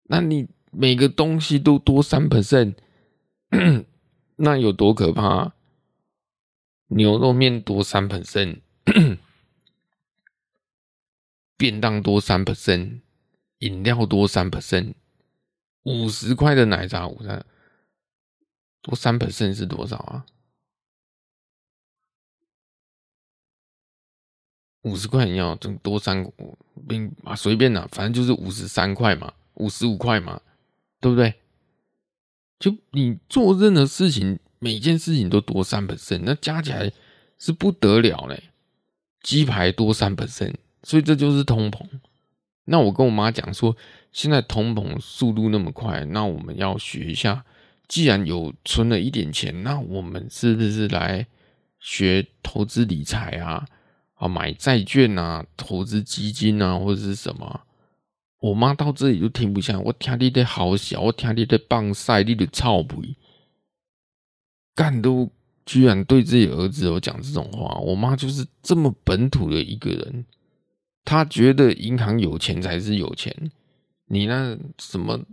[0.05, 2.75] 那你每个东西都多三 percent，
[4.37, 5.55] 那有多可怕？
[6.89, 8.61] 牛肉面多三 percent，
[11.59, 13.01] 便当多三 percent，
[13.59, 14.95] 饮料多三 percent，
[15.83, 17.45] 五十块的奶茶午餐
[18.81, 20.25] 多三 percent 是多少啊？
[24.83, 26.33] 五十块你要多三，
[26.89, 29.35] 并啊随便啦，反正就是五十三块嘛。
[29.55, 30.41] 五十五块嘛，
[31.01, 31.35] 对不对？
[32.61, 36.93] 就你做任何事情，每件事情都多三 percent，那加起来
[37.39, 38.51] 是不得了嘞。
[39.21, 40.55] 鸡排多三 percent，
[40.89, 41.84] 所以这就是通膨。
[42.64, 43.76] 那我跟我妈讲说，
[44.11, 47.45] 现在通膨速度那么快，那我们要学一下。
[47.86, 51.26] 既然有存了一点钱，那我们是不是来
[51.78, 53.66] 学投资理财啊？
[54.14, 57.61] 啊，买债券啊，投资基金啊，或者是什么？
[58.41, 63.14] 我妈到这里就听不下，我听你的好小，我听你的棒赛，你的臭屁，
[64.74, 65.30] 干都
[65.66, 67.78] 居然对自己儿子有讲这种话。
[67.80, 70.24] 我妈就是这么本土的一个人，
[71.09, 73.51] 他觉得银行有钱才是有钱，
[74.09, 75.25] 你那什么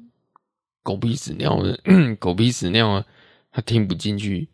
[0.81, 1.77] 狗屁屎尿的
[2.15, 3.05] 狗屁屎尿啊，
[3.51, 4.47] 他听不进去。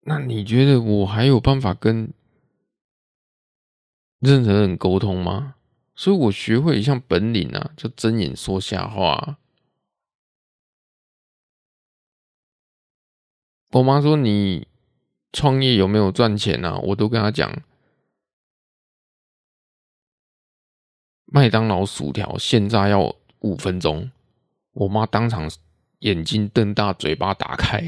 [0.00, 2.12] 那你觉得我还有办法跟
[4.18, 5.54] 任何人沟通吗？
[5.94, 9.38] 所以我学会一项本领啊，就睁眼说瞎话。
[13.70, 14.66] 我妈说，你
[15.32, 16.76] 创业有没有赚钱啊？
[16.78, 17.62] 我都跟她讲，
[21.32, 24.10] 麦当劳薯条现炸要五分钟。
[24.72, 25.48] 我妈当场
[26.00, 27.80] 眼睛瞪大，嘴巴打开，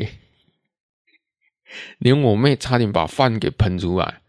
[1.98, 4.20] 连我妹差点把饭给喷出来。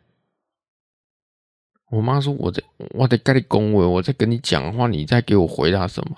[1.91, 6.17] 我妈说：“我在，我在跟你恭维，我在跟你讲话，你在给我回答什么？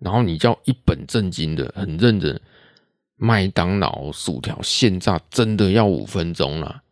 [0.00, 2.40] 然后你叫一本正经的、很认真。
[3.14, 6.82] 麦当劳薯条现炸真的要五分钟了。”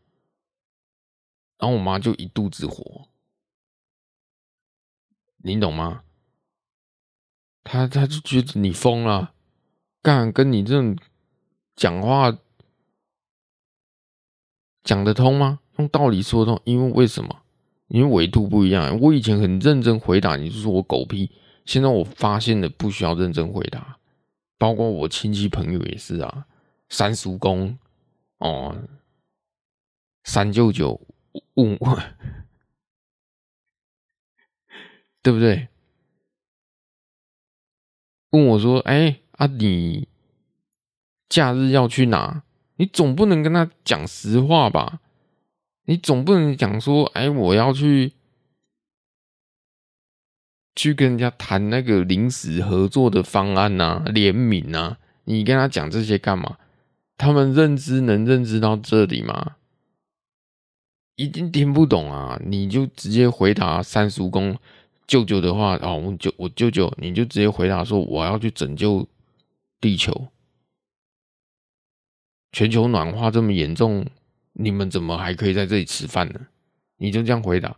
[1.58, 3.08] 然后我妈就一肚子火，
[5.42, 6.02] 你懂吗？
[7.62, 9.34] 他他就觉得你疯了，
[10.02, 10.96] 干跟你这种
[11.76, 12.36] 讲话
[14.82, 15.60] 讲得通吗？
[15.76, 16.60] 用道理说通？
[16.64, 17.42] 因为为什么？
[17.88, 18.98] 因为维度不一样。
[19.00, 21.30] 我以前很认真回答，你就说我狗屁。
[21.66, 23.98] 现在我发现了，不需要认真回答，
[24.58, 26.46] 包括我亲戚朋友也是啊，
[26.88, 27.78] 三叔公
[28.38, 28.74] 哦，
[30.24, 31.00] 三舅舅
[31.54, 32.02] 问我，
[35.22, 35.68] 对不对？
[38.30, 40.06] 问我说：“哎、欸，啊，你
[41.28, 42.44] 假日要去哪？
[42.76, 45.00] 你总不能跟他讲实话吧？
[45.86, 48.12] 你总不能讲说，哎、我要去
[50.76, 54.98] 去跟人家谈那个临时合作的方案呐、啊，联名啊？
[55.24, 56.56] 你跟他讲这些干嘛？
[57.16, 59.56] 他们认知能认知到这里吗？
[61.16, 62.40] 一定听不懂啊！
[62.46, 64.56] 你就直接回答三叔公。”
[65.10, 69.04] 舅舅的话啊，我舅我舅舅，你就直接回答说，我要去拯救
[69.80, 70.28] 地球。
[72.52, 74.06] 全球暖化这么严重，
[74.52, 76.40] 你们怎么还可以在这里吃饭呢？
[76.98, 77.76] 你就这样回答，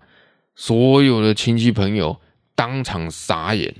[0.54, 2.20] 所有的亲戚朋友
[2.54, 3.74] 当场傻眼。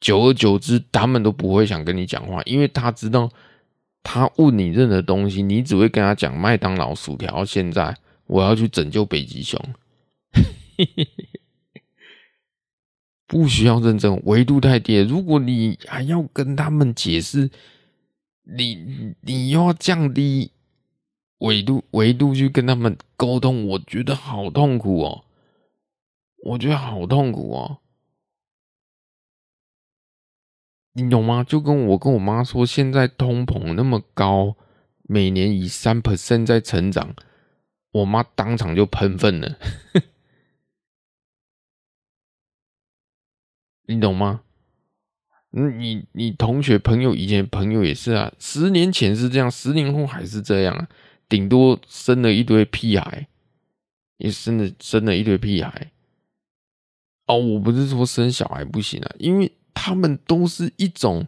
[0.00, 3.30] 久而久之，他们都不会想跟你讲话，因为他知道，
[4.02, 7.44] 他问你任何东西，你只会跟他讲麦当劳薯条。
[7.44, 9.60] 现在我要去拯救北极熊。
[13.32, 14.98] 不需要认真，维度太低。
[14.98, 17.50] 如果你还要跟他们解释，
[18.42, 20.50] 你你要降低
[21.38, 25.24] 维度维度去跟他们沟通，我觉得好痛苦哦，
[26.44, 27.78] 我觉得好痛苦哦，
[30.92, 31.42] 你懂吗？
[31.42, 34.56] 就跟我跟我妈说，现在通膨那么高，
[35.04, 37.14] 每年以三 percent 在成长，
[37.92, 39.56] 我妈当场就喷粪了。
[43.86, 44.42] 你懂吗？
[45.54, 50.88] 你你同学朋友以前朋友也是啊，十年前是这样，十年后还是这样啊，
[51.28, 53.28] 顶多生了一堆屁孩，
[54.16, 55.92] 也生了生了一堆屁孩。
[57.26, 61.26] 哦，我不是说生小孩不行啊，因为他们都是一种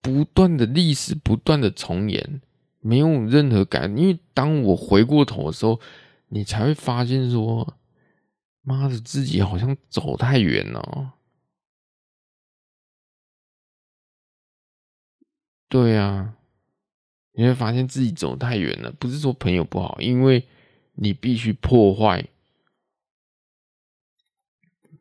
[0.00, 2.40] 不断的历史，不断的重演，
[2.80, 3.84] 没有任何改。
[3.84, 5.78] 因为当我回过头的时候，
[6.28, 7.76] 你才会发现说，
[8.62, 11.12] 妈的，自己好像走太远了。
[15.72, 16.36] 对啊，
[17.32, 18.92] 你会发现自己走太远了。
[18.92, 20.46] 不是说朋友不好，因为
[20.96, 22.28] 你必须破坏。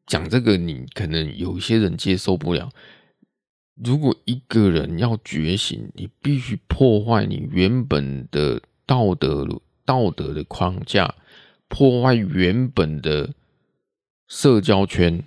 [0.05, 2.71] 讲这个，你可能有些人接受不了。
[3.75, 9.45] 如果一个人要觉醒，你必须破坏你原本的道德
[9.83, 11.15] 道德的框架，
[11.67, 13.33] 破坏原本的
[14.29, 15.21] 社交圈，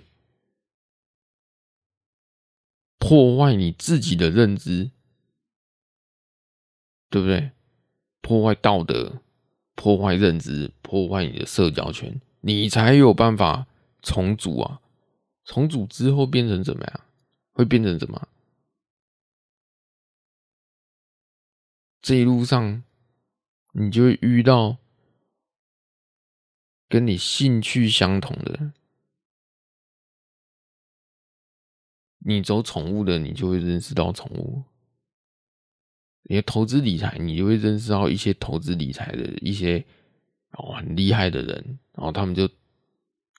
[2.97, 4.89] 破坏你自己的认知。
[7.09, 7.51] 对不对？
[8.21, 9.21] 破坏道德，
[9.75, 13.67] 破坏认知，破坏你的社交圈，你才有办法
[14.01, 14.81] 重组啊！
[15.43, 17.01] 重组之后变成怎么样？
[17.51, 18.27] 会变成怎么？
[22.01, 22.83] 这一路上，
[23.73, 24.77] 你就会遇到
[26.89, 28.73] 跟你兴趣相同的人。
[32.19, 34.63] 你走宠物的，你就会认识到宠物。
[36.27, 39.85] 你的投资理财，你就会认识到一些投资理财的一些
[40.53, 42.49] 哦很厉害的人，然后他们就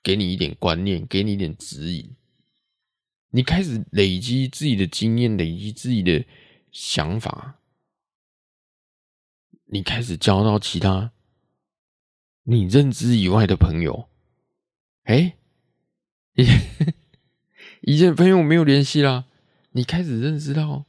[0.04, 2.14] 给你一点观念，给你一点指引。
[3.30, 6.24] 你开始累积自己的经验，累积自己的
[6.70, 7.58] 想法，
[9.64, 11.10] 你开始交到其他
[12.44, 14.08] 你认知以外的朋友。
[15.02, 15.36] 哎，
[17.80, 19.24] 以前 朋友没有联系啦，
[19.72, 20.86] 你开始认识到。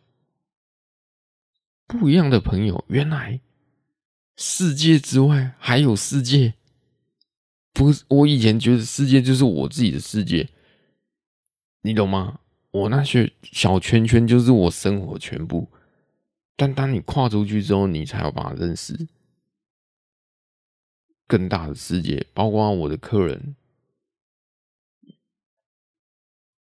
[1.88, 3.40] 不一样的朋友，原来
[4.36, 6.54] 世界之外还有世界。
[7.74, 10.50] 不是，我以前觉得世界就是我自己的世界，
[11.82, 12.40] 你懂吗？
[12.72, 15.68] 我那些小圈圈就是我生活全部。
[16.56, 19.08] 但当你跨出去之后，你才有办法认识
[21.28, 23.56] 更大的世界，包括我的客人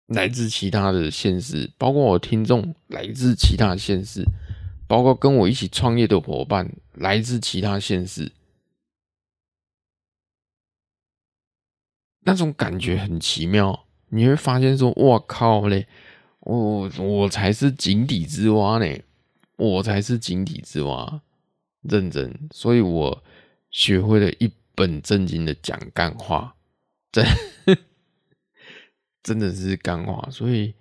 [0.07, 4.26] 来自其他的现实，包括我听众来自其他的县市。
[4.88, 8.31] 包括跟我一起创业的伙伴，来自其他县市，
[12.21, 13.86] 那种感觉很奇妙。
[14.09, 15.88] 你会发现说：“哇靠嘞，
[16.39, 19.03] 我我才是井底之蛙呢，
[19.57, 21.21] 我才是井底之蛙。”
[21.81, 23.23] 认真，所以我
[23.69, 26.55] 学会了一本正经的讲干话，
[27.11, 27.23] 真
[29.21, 30.27] 真的是干话。
[30.31, 30.73] 所以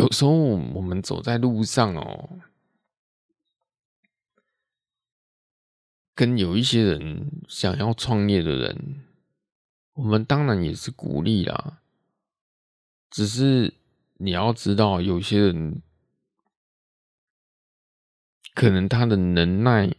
[0.00, 2.40] 有时候我们走在路上哦，
[6.14, 9.04] 跟有一些人想要创业的人，
[9.92, 11.82] 我们当然也是鼓励啦。
[13.10, 13.74] 只是
[14.14, 15.82] 你要知道，有些人
[18.54, 19.94] 可能他的能耐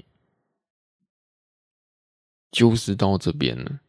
[2.49, 3.81] 就是到这边了。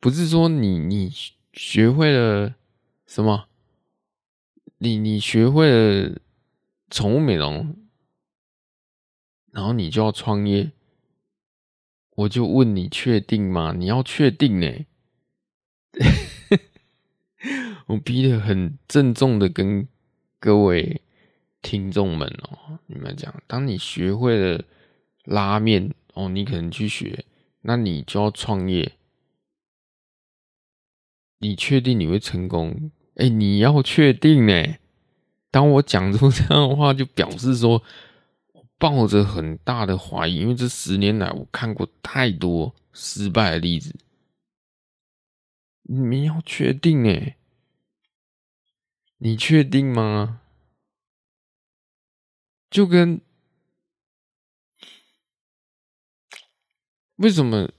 [0.00, 1.12] 不是说你你
[1.52, 2.54] 学会了
[3.06, 3.47] 什么，
[4.78, 6.20] 你你学会了
[6.88, 7.76] 宠物美容，
[9.50, 10.70] 然后你就要创业，
[12.14, 13.74] 我就问你确定吗？
[13.76, 14.86] 你要确定呢？
[17.86, 19.88] 我逼得很郑重的跟
[20.38, 21.02] 各位
[21.62, 24.64] 听众们哦，你们讲，当你学会了
[25.24, 27.24] 拉面哦，你可能去学，
[27.62, 28.92] 那你就要创业。
[31.38, 32.92] 你确定你会成功？
[33.18, 34.76] 哎、你要确定呢。
[35.50, 37.82] 当我讲出这样的话，就表示说
[38.52, 43.94] 我抱着很大的怀疑，因为这十年来我看过太多失败的例子。
[45.82, 47.34] 你们要确定呢？
[49.16, 50.42] 你确定吗？
[52.70, 53.20] 就跟
[57.16, 57.70] 为什么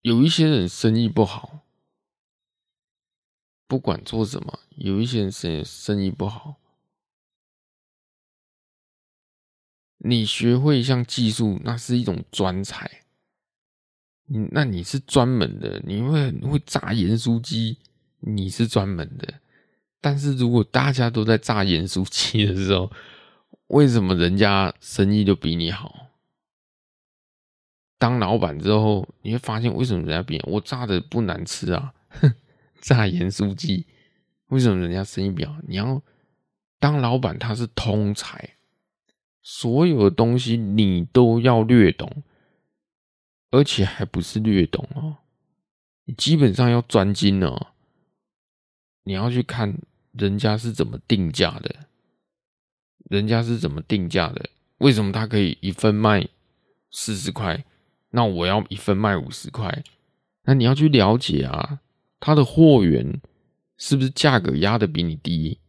[0.00, 1.63] 有一些人生意不好？
[3.74, 6.54] 不管做什么，有一些人生生意不好。
[9.98, 12.88] 你学会一项技术，那是一种专才。
[14.26, 17.78] 你那你是专门的，你会会炸盐酥鸡，
[18.20, 19.40] 你是专门的。
[20.00, 22.92] 但是如果大家都在炸盐酥鸡的时候，
[23.66, 26.10] 为什么人家生意就比你好？
[27.98, 31.92] 当老板之后，你会发现为什么人家比我炸的不难吃啊？
[32.10, 32.32] 哼。
[32.84, 33.86] 炸盐酥鸡，
[34.48, 35.56] 为什么人家生意比较？
[35.66, 36.02] 你要
[36.78, 38.56] 当老板，他是通才，
[39.40, 42.22] 所有的东西你都要略懂，
[43.50, 45.16] 而且还不是略懂哦，
[46.04, 47.68] 你基本上要专精哦。
[49.04, 49.78] 你要去看
[50.12, 51.86] 人家是怎么定价的，
[53.08, 54.50] 人家是怎么定价的？
[54.76, 56.28] 为什么他可以一份卖
[56.90, 57.64] 四十块？
[58.10, 59.82] 那我要一份卖五十块？
[60.42, 61.80] 那你要去了解啊。
[62.26, 63.20] 他的货源
[63.76, 65.60] 是不是价格压得比你低，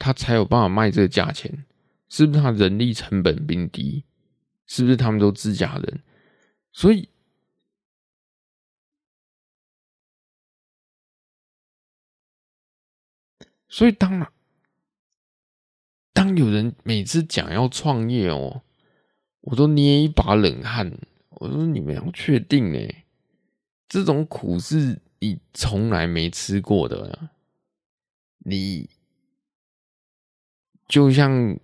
[0.00, 1.64] 他才有办法卖这个价钱？
[2.08, 4.02] 是不是他人力成本比你低？
[4.66, 6.02] 是不是他们都自家人？
[6.72, 7.08] 所以，
[13.68, 14.32] 所以当然，
[16.12, 18.62] 当有人每次讲要创业哦，
[19.42, 20.98] 我都捏一把冷汗。
[21.28, 22.92] 我说你们要确定呢，
[23.88, 25.00] 这种苦是。
[25.26, 27.30] 你从来没吃过的，
[28.38, 28.88] 你
[30.86, 31.58] 就像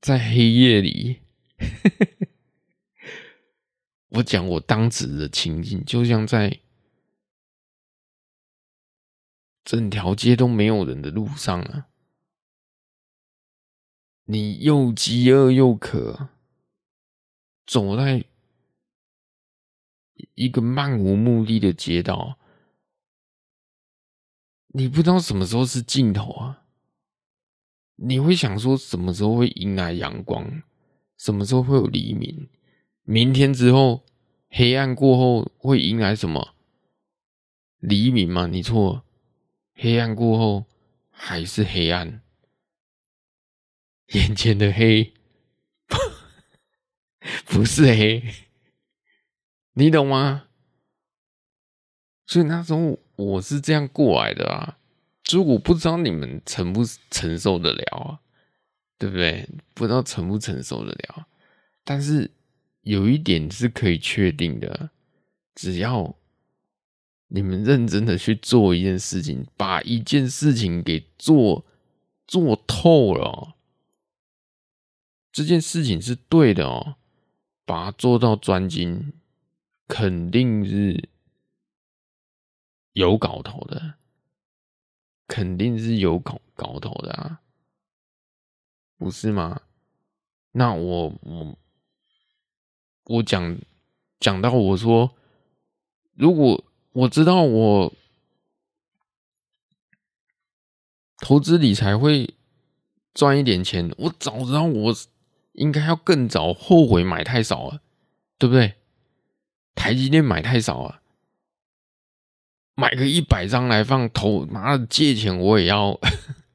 [0.00, 1.20] 在黑夜里，
[4.08, 6.60] 我讲我当时的情景，就像在
[9.62, 11.88] 整条街都没有人的路上啊，
[14.24, 16.30] 你又饥饿又渴，
[17.66, 18.24] 走在。
[20.34, 22.38] 一个漫无目的的街道，
[24.68, 26.64] 你不知道什么时候是尽头啊！
[27.96, 30.62] 你会想说，什么时候会迎来阳光？
[31.16, 32.48] 什么时候会有黎明？
[33.02, 34.04] 明天之后，
[34.50, 36.54] 黑暗过后会迎来什么？
[37.78, 38.46] 黎明吗？
[38.46, 39.04] 你错，
[39.74, 40.66] 黑暗过后
[41.10, 42.22] 还是黑暗。
[44.08, 45.14] 眼前的黑，
[47.46, 48.22] 不是黑。
[49.78, 50.44] 你懂吗？
[52.26, 54.78] 所以那时候我是这样过来的啊，
[55.24, 58.20] 所以我不知道你们承不承受得了啊，
[58.98, 59.46] 对不对？
[59.74, 61.26] 不知道承不承受得了，
[61.84, 62.30] 但是
[62.80, 64.88] 有一点是可以确定的，
[65.54, 66.16] 只要
[67.28, 71.66] 你们认真的去做一件事情，把一件事情给做
[72.26, 73.56] 做透了，
[75.30, 76.96] 这件事情是对的哦，
[77.66, 79.12] 把它做到专精。
[79.88, 81.08] 肯定是
[82.92, 83.94] 有搞头的，
[85.26, 87.40] 肯定是有搞搞头的啊，
[88.98, 89.62] 不是吗？
[90.52, 91.58] 那我我
[93.04, 93.58] 我讲
[94.18, 95.14] 讲到我说，
[96.14, 97.92] 如果我知道我
[101.18, 102.34] 投资理财会
[103.12, 104.94] 赚一点钱，我早知道我
[105.52, 107.82] 应该要更早，后悔买太少了，
[108.38, 108.74] 对不对？
[109.76, 111.00] 台积电买太少啊，
[112.74, 116.00] 买个一百张来放投，妈的借钱我也要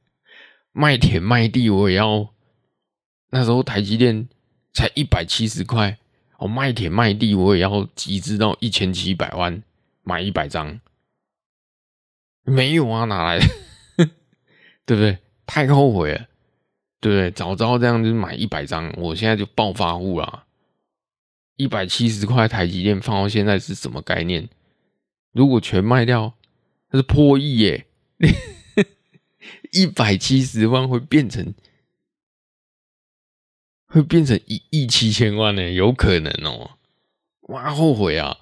[0.72, 2.28] 卖田卖地我也要。
[3.30, 4.28] 那时候台积电
[4.74, 5.96] 才一百七十块，
[6.36, 9.62] 我卖田卖地我也要集资到一千七百万
[10.02, 10.78] 买一百张，
[12.44, 13.46] 没有啊，哪来的？
[14.84, 15.16] 对不对？
[15.46, 16.26] 太后悔了，
[17.00, 17.30] 对不对？
[17.30, 20.44] 早知道这样就买一百张，我现在就暴发户了。
[21.62, 24.48] 一百七十块台积电放到现在是什么概念？
[25.30, 26.34] 如果全卖掉，
[26.90, 27.86] 那是破亿耶！
[29.70, 31.54] 一百七十万会变成
[33.86, 35.70] 会变成一亿七千万呢？
[35.70, 36.78] 有可能哦！
[37.42, 38.38] 哇，后悔啊！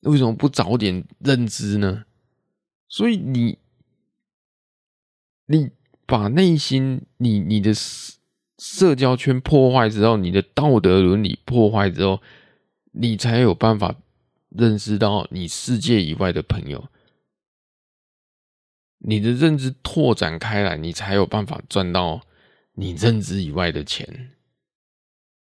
[0.00, 2.06] 为什么不早点认知呢？
[2.88, 3.58] 所以你。
[5.48, 5.70] 你
[6.06, 7.72] 把内心，你你的
[8.58, 12.22] 社交圈破坏之后，你的道德伦理破坏之后，
[12.92, 13.94] 你才有办法
[14.48, 16.88] 认识到你世界以外的朋友。
[18.98, 22.22] 你的认知拓展开来，你才有办法赚到
[22.72, 24.32] 你认知以外的钱。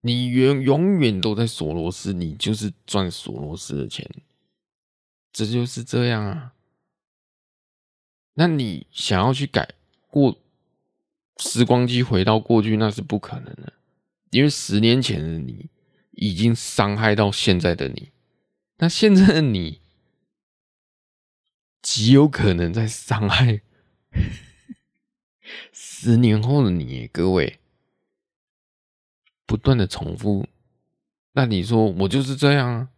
[0.00, 4.06] 你永永远都在索罗斯，你就是赚索罗斯的钱。
[5.32, 6.52] 这就是这样啊。
[8.34, 9.66] 那你想要去改？
[10.08, 10.36] 过
[11.38, 13.72] 时光机回到过去，那是不可能的，
[14.30, 15.68] 因为十年前的你
[16.12, 18.10] 已经伤害到现在的你，
[18.78, 19.80] 那现在的你
[21.82, 23.60] 极有可能在伤害
[25.72, 27.08] 十年后的你。
[27.08, 27.58] 各位
[29.44, 30.46] 不断的重复，
[31.32, 32.88] 那你说我就是这样啊，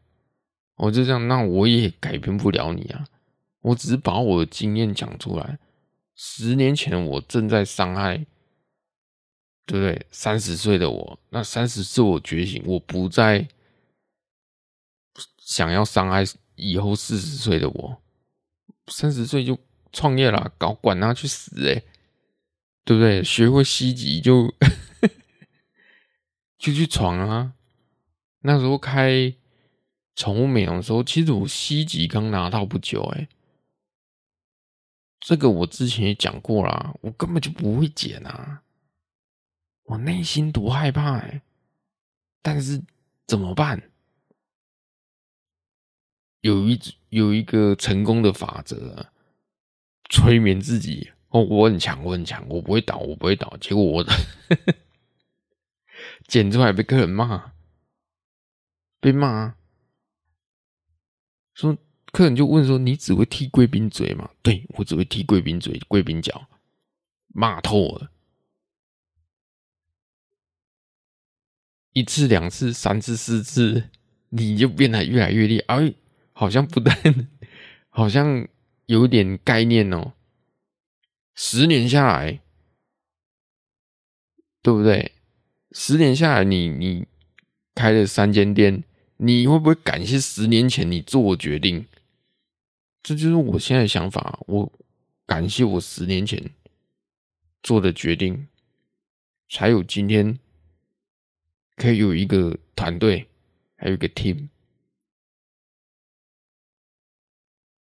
[0.76, 3.06] 我就这样，那我也改变不了你啊，
[3.62, 5.58] 我只是把我的经验讲出来。
[6.16, 8.24] 十年前我正在伤害，
[9.66, 10.06] 对不对？
[10.10, 13.46] 三十岁的我，那三十岁我觉醒，我不再
[15.38, 18.02] 想要伤害以后四十岁的我。
[18.88, 19.58] 三十岁就
[19.92, 21.84] 创业了，搞管他去死诶，
[22.84, 23.22] 对不对？
[23.22, 24.54] 学会西级就
[26.56, 27.52] 就去闯啊！
[28.40, 29.34] 那时候开
[30.14, 33.28] 宠物美容的时候，其实我西级刚拿到不久诶。
[35.20, 38.62] 这个我之前也讲过啦，我根本就不会剪啊，
[39.84, 41.42] 我内心多害怕哎，
[42.42, 42.82] 但是
[43.26, 43.90] 怎么办？
[46.42, 49.06] 有一有一个成功的法则，
[50.08, 53.56] 催眠自己哦，我很强，我很强，我不会倒，我不会倒。
[53.60, 54.04] 结果我
[56.28, 57.54] 剪出来被客人骂，
[59.00, 59.56] 被骂，
[61.54, 61.76] 说。
[62.16, 66.48] 客人就问说：“你只会踢贵宾嘴吗？”“对，我只会踢贵宾嘴、贵宾脚。”
[67.28, 68.10] 骂透了，
[71.92, 73.90] 一次、两次、三次、四次，
[74.30, 75.76] 你就变得越来越厉害。
[75.76, 75.92] 哎，
[76.32, 76.96] 好像不但，
[77.90, 78.48] 好像
[78.86, 80.14] 有点概念哦。
[81.34, 82.40] 十年下来，
[84.62, 85.12] 对不对？
[85.72, 87.06] 十年下来你，你你
[87.74, 88.82] 开了三间店，
[89.18, 91.86] 你会不会感谢十年前你做决定？
[93.06, 94.36] 这就是我现在的想法。
[94.48, 94.72] 我
[95.26, 96.50] 感谢我十年前
[97.62, 98.48] 做的决定，
[99.48, 100.36] 才有今天
[101.76, 103.28] 可以有一个团队，
[103.76, 104.48] 还有一个 team。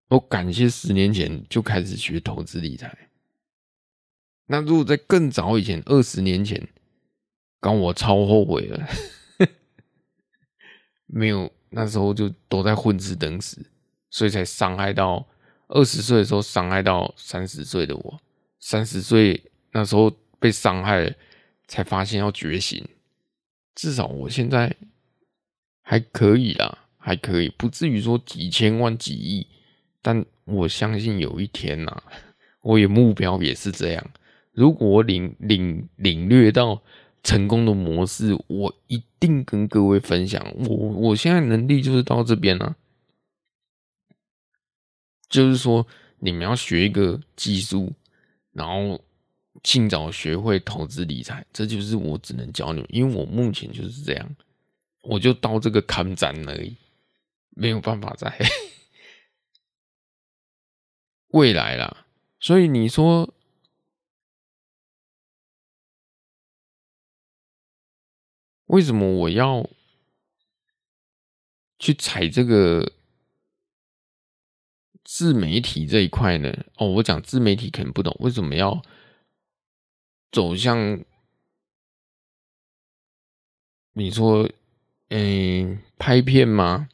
[0.08, 3.12] 我感谢十年前就开始学投资理财。
[4.48, 6.68] 那如果在更早以前，二十年前，
[7.60, 8.88] 刚我超后悔了，
[11.06, 13.70] 没有那时候就都在混吃等死。
[14.14, 15.26] 所以才伤害到
[15.70, 18.20] 二十岁的时候，伤害到三十岁的我。
[18.60, 21.16] 三十岁那时候被伤害，
[21.68, 22.88] 才发现要觉醒。
[23.74, 24.72] 至少我现在
[25.82, 29.48] 还可以啦，还可以，不至于说几千万、几亿。
[30.04, 32.04] 但我相信有一天呐，
[32.62, 34.12] 我有目标也是这样。
[34.52, 36.80] 如果我领领领略到
[37.24, 40.46] 成功的模式，我一定跟各位分享。
[40.70, 42.76] 我我现在能力就是到这边了。
[45.34, 45.84] 就是说，
[46.20, 47.92] 你们要学一个技术，
[48.52, 49.04] 然后
[49.64, 54.36] 尽早学会投资理财，这就是我只能教你们，因为我目前就是这样，
[55.02, 56.78] 我就到这个坎站而已，
[57.50, 58.32] 没有办法在
[61.34, 62.06] 未来啦。
[62.40, 63.34] 所以你说，
[68.66, 69.68] 为什么我要
[71.80, 72.94] 去踩这个？
[75.16, 76.52] 自媒体这一块呢？
[76.78, 78.82] 哦，我讲自媒体可能不懂，为什么要
[80.32, 81.06] 走向
[83.92, 84.50] 你说，
[85.10, 86.90] 嗯，拍片吗？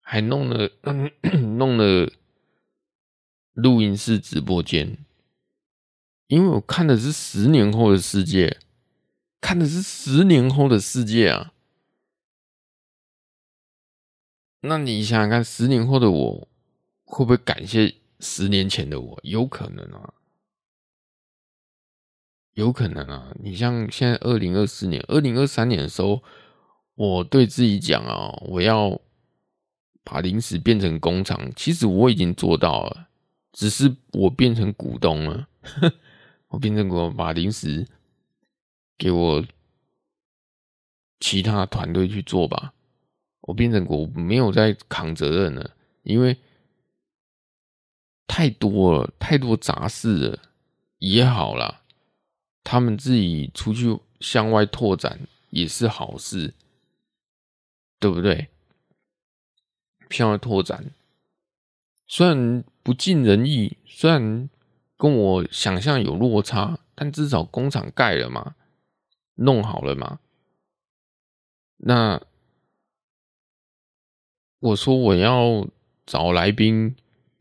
[0.00, 0.68] 还弄了，
[1.56, 2.12] 弄了
[3.52, 4.98] 录音室直播间，
[6.26, 8.58] 因为我看的是十年后的世界，
[9.40, 11.52] 看的是十年后的世界啊。
[14.62, 16.48] 那你想想看，十年后的我
[17.06, 19.18] 会不会感谢十年前的我？
[19.22, 20.12] 有可能啊，
[22.52, 23.32] 有可能啊。
[23.40, 26.22] 你像现在二零二四年、二零二三年的时候，
[26.96, 29.00] 我对自己讲啊，我要
[30.02, 31.50] 把零食变成工厂。
[31.54, 33.08] 其实我已经做到了，
[33.52, 35.48] 只是我变成股东了。
[36.48, 37.86] 我变成股东，把零食
[38.98, 39.44] 给我
[41.20, 42.74] 其他团队去做吧。
[43.42, 46.36] 我变成我没有在扛责任了，因为
[48.26, 50.38] 太多了，太多杂事了，
[50.98, 51.82] 也好啦，
[52.64, 55.20] 他们自己出去向外拓展
[55.50, 56.54] 也是好事，
[57.98, 58.48] 对不对？
[60.10, 60.90] 向外拓展，
[62.06, 64.48] 虽然不尽人意，虽然
[64.96, 68.54] 跟我想象有落差，但至少工厂盖了嘛，
[69.34, 70.20] 弄好了嘛，
[71.78, 72.20] 那。
[74.58, 75.68] 我说我要
[76.06, 76.96] 找来宾，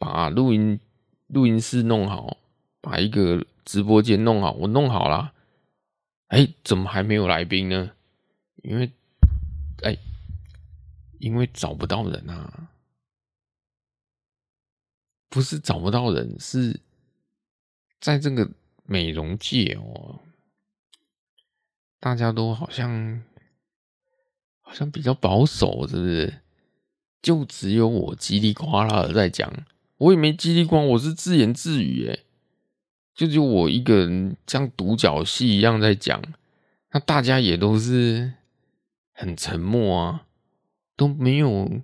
[0.05, 0.79] 把录音
[1.25, 2.37] 录音室弄好，
[2.79, 5.33] 把一个直播间弄好，我弄好了。
[6.27, 7.91] 哎，怎么还没有来宾呢？
[8.57, 8.91] 因为，
[9.81, 9.97] 哎，
[11.17, 12.69] 因为找不到人啊，
[15.27, 16.79] 不是找不到人，是
[17.99, 18.47] 在这个
[18.83, 20.19] 美容界哦，
[21.99, 23.23] 大家都好像
[24.61, 26.41] 好像比较保守，是不是？
[27.23, 29.51] 就只有我叽里呱啦的在讲，
[29.97, 32.25] 我也没激励光，我是自言自语诶，
[33.13, 36.21] 就就我一个人像独角戏一样在讲，
[36.91, 38.33] 那大家也都是
[39.13, 40.25] 很沉默啊，
[40.97, 41.81] 都没有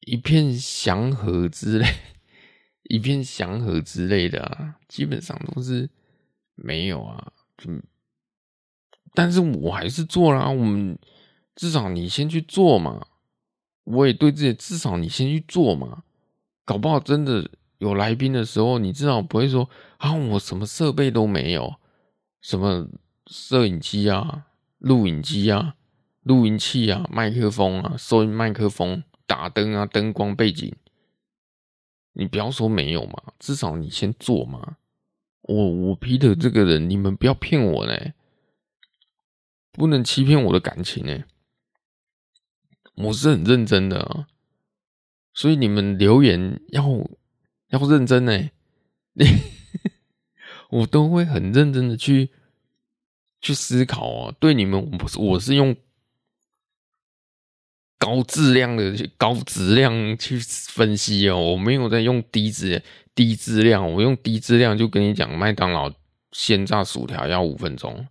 [0.00, 1.86] 一片祥和之类，
[2.84, 5.88] 一片祥和之类的啊，基本上都是
[6.54, 7.70] 没有啊，就，
[9.14, 10.98] 但是我还是做啦，我们
[11.54, 13.06] 至少你先去做嘛。
[13.84, 16.04] 我也对自己，至少你先去做嘛，
[16.72, 19.68] 搞不好真的有来宾的时候，你至少不会说
[19.98, 21.74] 啊，我什么设备都没有，
[22.40, 22.88] 什么
[23.26, 24.46] 摄影机啊、
[24.78, 25.74] 录影机啊、
[26.22, 30.74] 录音器啊、麦克风啊、收音麦克风、打灯啊、灯光背景，
[32.14, 34.78] 你不要说没有嘛，至少你先做嘛。
[35.42, 38.14] 我我 Peter 这个人，你们不要骗我呢，
[39.70, 41.24] 不能欺骗我的感情呢。
[42.94, 44.26] 我是很认真的啊，
[45.34, 46.84] 所以你们留言要
[47.68, 48.50] 要认真呢，
[50.70, 52.30] 我都会很认真的去
[53.40, 54.34] 去思考啊。
[54.38, 55.74] 对你们，我不是我是用
[57.98, 62.82] 高质量的、高质量去分析哦，我没有在用低质
[63.14, 65.92] 低质量，我用低质量就跟你讲，麦当劳
[66.32, 68.06] 鲜榨薯条要五分钟。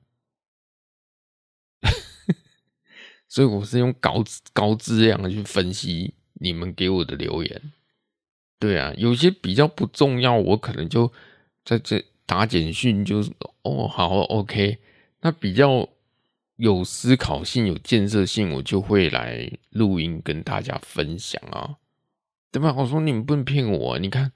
[3.27, 7.61] 所以我是用高高质量的去分析你们给我的留言，
[8.59, 11.11] 对啊，有些比较不重要，我可能就
[11.63, 13.31] 在这打简讯，就是
[13.61, 14.79] 哦好 OK，
[15.21, 15.87] 那比较
[16.55, 21.77] 有思考性、有建设性，我就会来录音跟大家分享啊，
[22.51, 22.73] 对吧？
[22.75, 24.31] 我说你们不能骗我，你看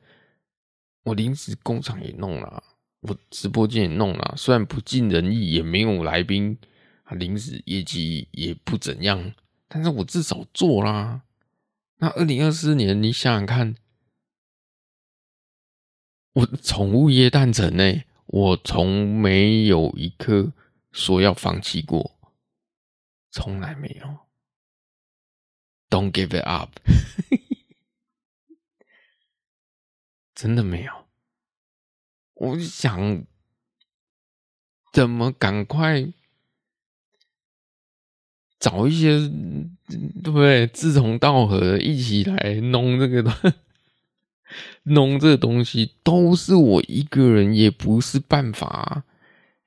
[1.04, 2.64] 我临时工厂也弄了，
[3.02, 6.58] 我直播间也弄了，虽然不尽人意，也没有来宾。
[7.04, 9.32] 啊，临时业绩也不怎样，
[9.68, 11.22] 但是我至少做啦。
[11.98, 13.76] 那二零二四年，你想想看，
[16.34, 20.54] 我宠物业诞城呢，我从没有一刻
[20.92, 22.20] 说要放弃过，
[23.32, 24.20] 从来没有。
[25.90, 26.78] Don't give it up，
[30.36, 31.06] 真的没有。
[32.34, 33.26] 我想
[34.92, 36.12] 怎么赶快。
[38.66, 39.20] 找一些
[40.24, 40.66] 对不对？
[40.66, 43.32] 志同道合一起来弄这个东，
[44.84, 49.04] 弄这东西都是我一个人也不是办法。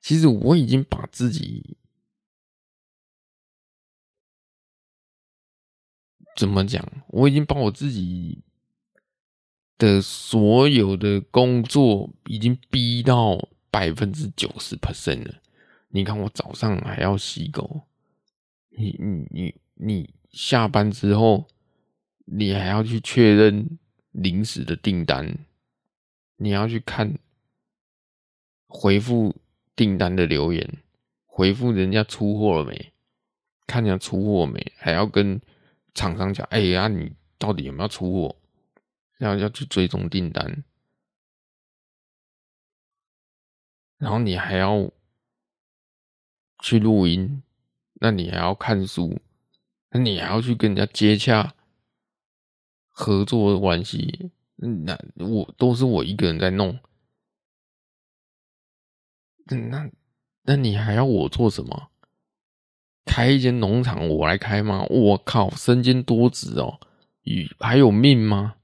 [0.01, 1.77] 其实我已经把自己
[6.35, 6.85] 怎么讲？
[7.07, 8.43] 我已经把我自己
[9.77, 15.35] 的所有的工作已经逼到百分之九十 percent 了。
[15.87, 17.83] 你看，我早上还要洗狗。
[18.69, 21.47] 你你你你下班之后，
[22.25, 23.77] 你还要去确认
[24.11, 25.45] 临时的订单，
[26.37, 27.17] 你要去看
[28.67, 29.35] 回复
[29.75, 30.77] 订单的留言，
[31.25, 32.93] 回复人家出货了没？
[33.67, 34.71] 看人家出货没？
[34.77, 35.41] 还要跟
[35.93, 38.35] 厂商讲，哎呀，你到底有没有出货？
[39.17, 40.63] 要要去追踪订单，
[43.97, 44.89] 然后你还要
[46.63, 47.43] 去录音，
[47.99, 49.19] 那你还要看书，
[49.91, 51.53] 那你还要去跟人家接洽
[52.87, 56.79] 合作的关系，那我都是我一个人在弄，
[59.45, 59.89] 那
[60.43, 61.89] 那你还要我做什么？
[63.05, 64.85] 开一间农场我来开吗？
[64.89, 66.79] 我靠，身兼多职哦，
[67.23, 68.55] 与还有命吗？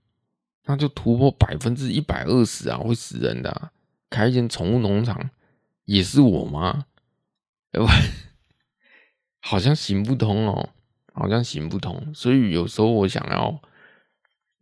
[0.65, 3.71] 那就突破百分之一百二十啊，会死人的。
[4.09, 5.29] 开一间宠物农场
[5.85, 6.85] 也是我吗？
[9.47, 10.69] 好像行不通哦，
[11.13, 12.13] 好像行不通。
[12.13, 13.61] 所以有时候我想要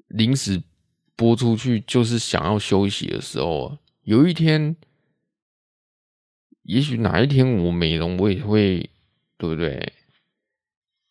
[0.07, 0.61] 临时
[1.15, 3.77] 播出去，就是想要休息的时候。
[4.01, 4.75] 有一天，
[6.63, 8.89] 也许哪一天我美容，我也会。
[9.35, 9.91] 对不对？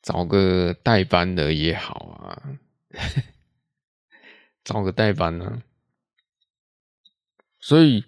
[0.00, 2.58] 找个代班的也好啊，
[4.64, 5.62] 找个代班呢、啊。
[7.60, 8.06] 所以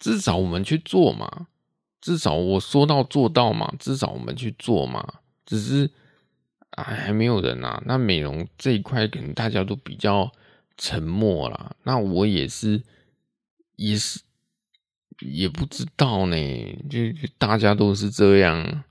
[0.00, 1.46] 至少我们去做嘛，
[2.06, 5.04] 至少我说到做到嘛，至少我们去做嘛。
[5.44, 5.90] 只是
[6.70, 7.82] 哎，还没有人啊。
[7.84, 10.30] 那美容这一块可能大家都比较
[10.76, 11.74] 沉默啦。
[11.82, 12.80] 那我也是，
[13.74, 14.20] 也是
[15.18, 16.36] 也不知道呢。
[16.88, 18.84] 就，就大家都是这样。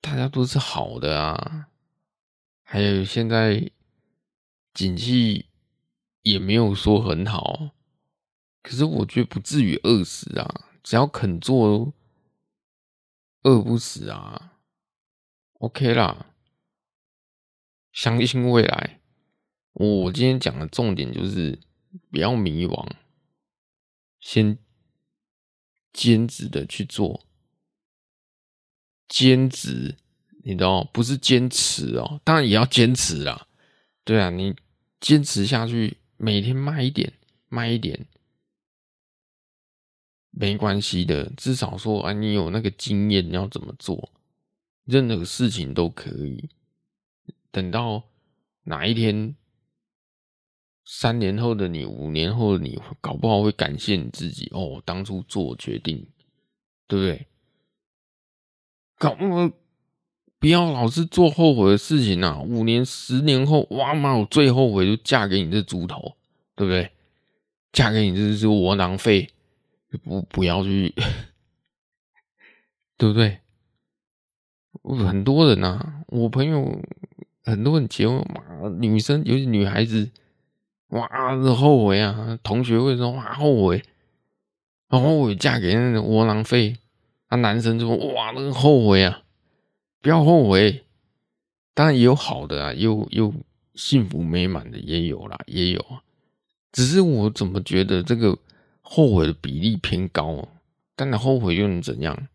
[0.00, 1.68] 大家都是好的啊，
[2.64, 3.70] 还有现在
[4.74, 5.46] 景气
[6.22, 7.70] 也没有说很好，
[8.64, 11.92] 可是我觉得不至于饿死啊，只要肯做，
[13.42, 14.52] 饿不死啊
[15.54, 16.34] ，OK 啦，
[17.92, 19.00] 相信未来。
[19.72, 21.58] 我今天讲的重点就是
[22.10, 22.86] 不要迷惘，
[24.18, 24.58] 先
[25.92, 27.24] 坚持的去做。
[29.08, 29.96] 坚持，
[30.44, 33.48] 你知道不是坚持哦，当然也要坚持啦。
[34.04, 34.54] 对啊，你
[35.00, 37.12] 坚持下去，每天卖一点，
[37.48, 38.06] 卖一点，
[40.30, 41.30] 没关系的。
[41.36, 44.10] 至少说啊，你有那个经验，你要怎么做，
[44.84, 46.48] 任何事情都可以。
[47.50, 48.04] 等到
[48.64, 49.34] 哪一天，
[50.84, 56.06] 三年后的你，五年后的你，搞不好会感谢你自己哦，当初做决定，
[56.86, 57.26] 对不对？
[58.96, 59.50] 搞么
[60.38, 62.40] 不要老是做后悔的事情啊！
[62.40, 66.16] 五年、十年后，哇妈，我最后悔就嫁给你这猪头，
[66.54, 66.90] 对不对？
[67.72, 69.28] 嫁给你这是窝囊废，
[69.98, 70.94] 不不要去，
[72.96, 73.38] 对不对？
[74.82, 76.80] 很多人啊，我朋友
[77.42, 80.10] 很多人结婚嘛，女生尤其女孩子，
[80.88, 81.08] 哇，
[81.54, 82.38] 后悔啊！
[82.42, 83.82] 同学会说哇，后悔，
[84.88, 86.76] 后悔嫁给那个窝囊废。
[87.28, 89.22] 那、啊、男生就说：“哇，那个后悔啊，
[90.00, 90.84] 不要后悔。
[91.74, 93.32] 当然也有好的啊，又又
[93.74, 96.02] 幸福美满的也有啦，也有啊。
[96.72, 98.36] 只是我怎么觉得这个
[98.92, 100.48] 后悔的比例偏高？
[100.96, 102.26] 但你后悔又能怎样？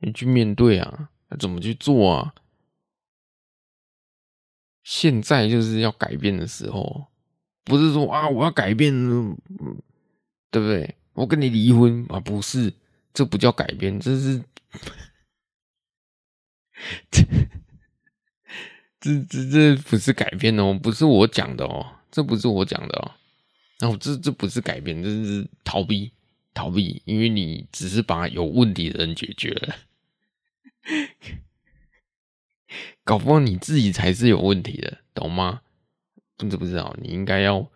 [0.00, 2.34] 你去面对啊，那怎么去做啊？
[4.84, 7.06] 现在就是要改变的时候，
[7.64, 8.92] 不是说啊，我要改变，
[10.50, 10.94] 对不对？
[11.14, 12.70] 我跟你离婚啊，不是。”
[13.14, 14.44] 这不叫改变，这是
[17.10, 17.24] 这
[19.00, 23.10] 这这这不是改变哦，不是我讲的哦，这不是我讲的哦，
[23.78, 26.12] 然后这这不是改变，这是逃避
[26.52, 29.76] 逃避，因为你只是把有问题的人解决了，
[33.04, 35.62] 搞不好你自己才是有问题的，懂吗？
[36.36, 37.70] 不知不知道，你应该要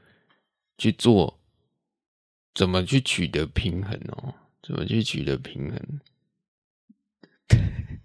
[0.79, 1.41] 去做，
[2.55, 4.35] 怎么去取得平衡哦。
[4.65, 6.01] 怎么去取得平衡？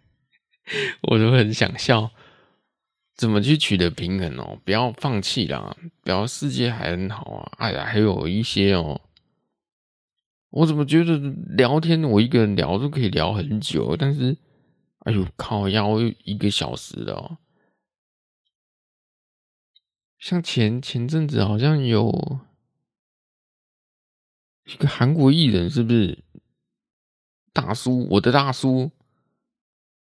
[1.04, 2.12] 我都很想笑。
[3.18, 4.62] 怎么去取得平衡哦？
[4.64, 5.76] 不要放弃啦！
[6.04, 7.52] 不要世界还很好啊！
[7.58, 9.02] 哎呀，还有一些哦。
[10.52, 11.18] 我怎么觉得
[11.56, 13.98] 聊天我一个人聊都可以聊很久？
[13.98, 14.38] 但是，
[15.00, 17.40] 哎呦靠，要一个小时的哦。
[20.20, 22.40] 像前前阵子好像有
[24.66, 26.24] 一个韩国艺人，是不是？
[27.52, 28.92] 大叔，我的大叔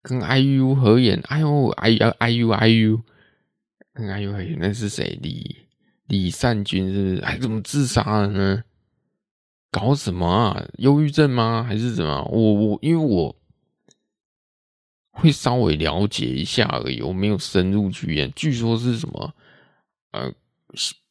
[0.09, 1.49] 跟 IU 合演，哎呦
[1.79, 3.03] ，IU IU IU
[3.93, 5.19] 跟 IU 合演，那是谁？
[5.21, 5.57] 李
[6.07, 7.23] 李善均是不是？
[7.23, 8.63] 哎，怎么自杀了呢？
[9.73, 10.65] 搞什么啊？
[10.79, 11.65] 忧郁症吗？
[11.67, 12.23] 还是什么？
[12.31, 13.35] 我我因为我
[15.11, 18.33] 会稍微了解一下而已，我没有深入去演。
[18.37, 19.35] 据说是什么？
[20.13, 20.33] 呃，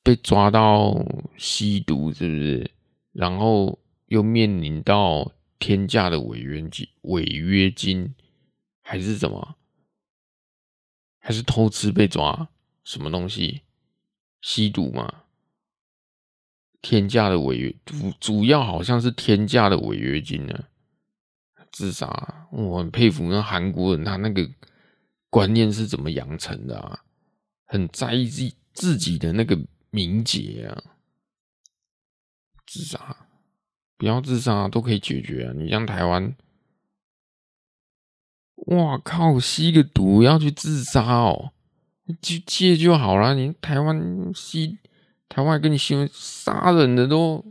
[0.04, 0.96] 被抓到
[1.36, 2.72] 吸毒，是不是？
[3.12, 3.78] 然后
[4.08, 5.30] 又面临到。
[5.58, 8.14] 天价的违约金，违约金
[8.88, 9.58] 还是怎么？
[11.18, 12.48] 还是偷吃被抓？
[12.84, 13.64] 什么东西？
[14.42, 15.24] 吸毒吗？
[16.84, 20.66] 天价的违约，主主要好像是天价的违约金呢。
[21.72, 24.48] 自杀，我很佩服那韩国人，他那个
[25.32, 27.04] 观念是怎么养成的啊？
[27.66, 29.60] 很在意自己自己的那个
[29.90, 30.84] 名节啊。
[32.68, 33.28] 自杀，
[33.98, 35.54] 不要自杀啊都可以解决啊。
[35.56, 36.36] 你像台湾，
[38.56, 41.52] 哇靠，吸个毒要去自杀哦，
[42.22, 43.36] 去戒就好了。
[43.36, 44.78] 你台湾吸。
[45.28, 47.44] 台湾跟你新闻杀人的都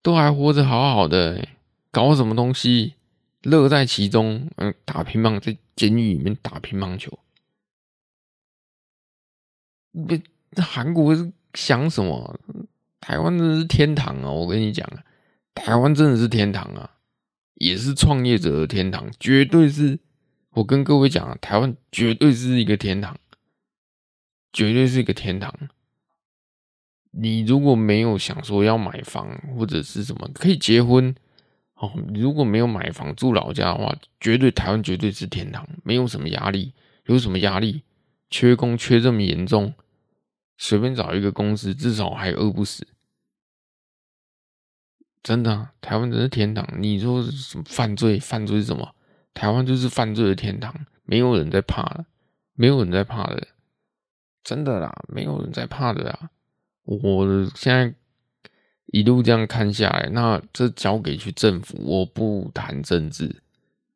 [0.00, 1.46] 都还活着好好的，
[1.90, 2.94] 搞什么东西？
[3.42, 7.18] 乐在其中，嗯，打乒乓在监狱里面打乒乓球。
[10.06, 10.22] 别，
[10.56, 12.38] 韩国是想什么？
[13.00, 14.30] 台湾真的是天堂啊！
[14.30, 15.04] 我跟你讲啊，
[15.54, 16.93] 台湾真的是天堂啊，
[17.54, 19.98] 也是创业者的天堂，绝对是。
[20.50, 23.18] 我跟各位讲啊，台湾绝对是一个天堂，
[24.52, 25.52] 绝对是一个天堂。
[27.10, 31.12] 你如果没有想说要买房或者是什么，可以结婚
[31.74, 31.92] 哦。
[32.14, 36.72] 如果没有买房住老家的话，绝对台湾绝对是天堂，没有什么压力。
[37.06, 37.82] 有什么压力？
[38.30, 39.74] 缺工缺这么严重，
[40.56, 42.86] 随便找一个公司，至少还饿不死。
[45.24, 46.64] 真的啊，台湾真是天堂。
[46.78, 48.20] 你说什么犯罪？
[48.20, 48.94] 犯罪是什么？
[49.32, 50.72] 台湾就是犯罪的天堂，
[51.02, 52.06] 没有人在怕的，
[52.52, 53.48] 没有人在怕的，
[54.44, 56.30] 真的啦，没有人在怕的啦。
[56.84, 57.94] 我现在
[58.86, 63.42] 一路这样看下来，那这交给去政府，我不谈政治，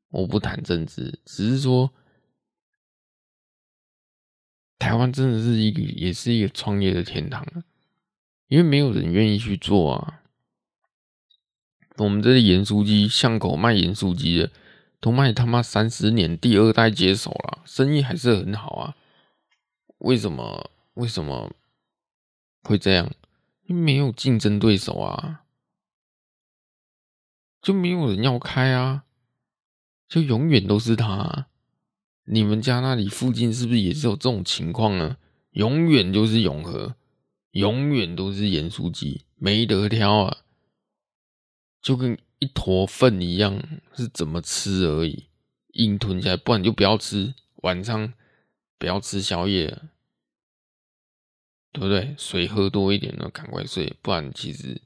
[0.09, 1.93] 我不谈政治，只是说
[4.79, 7.47] 台湾真的是一个，也是一个创业的天堂，
[8.49, 10.22] 因为没有人愿意去做啊。
[11.99, 14.51] 我们这里盐酥鸡巷口卖盐酥鸡的，
[15.01, 18.97] 都卖他妈三十年，第二代接手了，生意还是很好啊。
[19.99, 20.71] 为什么？
[20.95, 21.51] 为什么？
[22.63, 23.11] 会这样，
[23.67, 25.43] 没有竞争对手啊，
[27.61, 29.05] 就没有人要开啊，
[30.09, 31.47] 就永远都是他。
[32.25, 35.17] 你们家那里附近是不是也是有这种情况呢？
[35.53, 36.95] 永远就是永和，
[37.53, 40.37] 永远都是盐酥鸡，没得挑啊，
[41.89, 43.59] 就跟一坨粪一样，
[43.97, 45.24] 是怎么吃而已，
[45.68, 47.32] 硬吞下来，不然就不要吃，
[47.62, 48.12] 晚上
[48.78, 49.82] 不要吃宵夜。
[51.72, 52.14] 对不对？
[52.18, 54.82] 水喝多一点呢，赶快睡，不然其实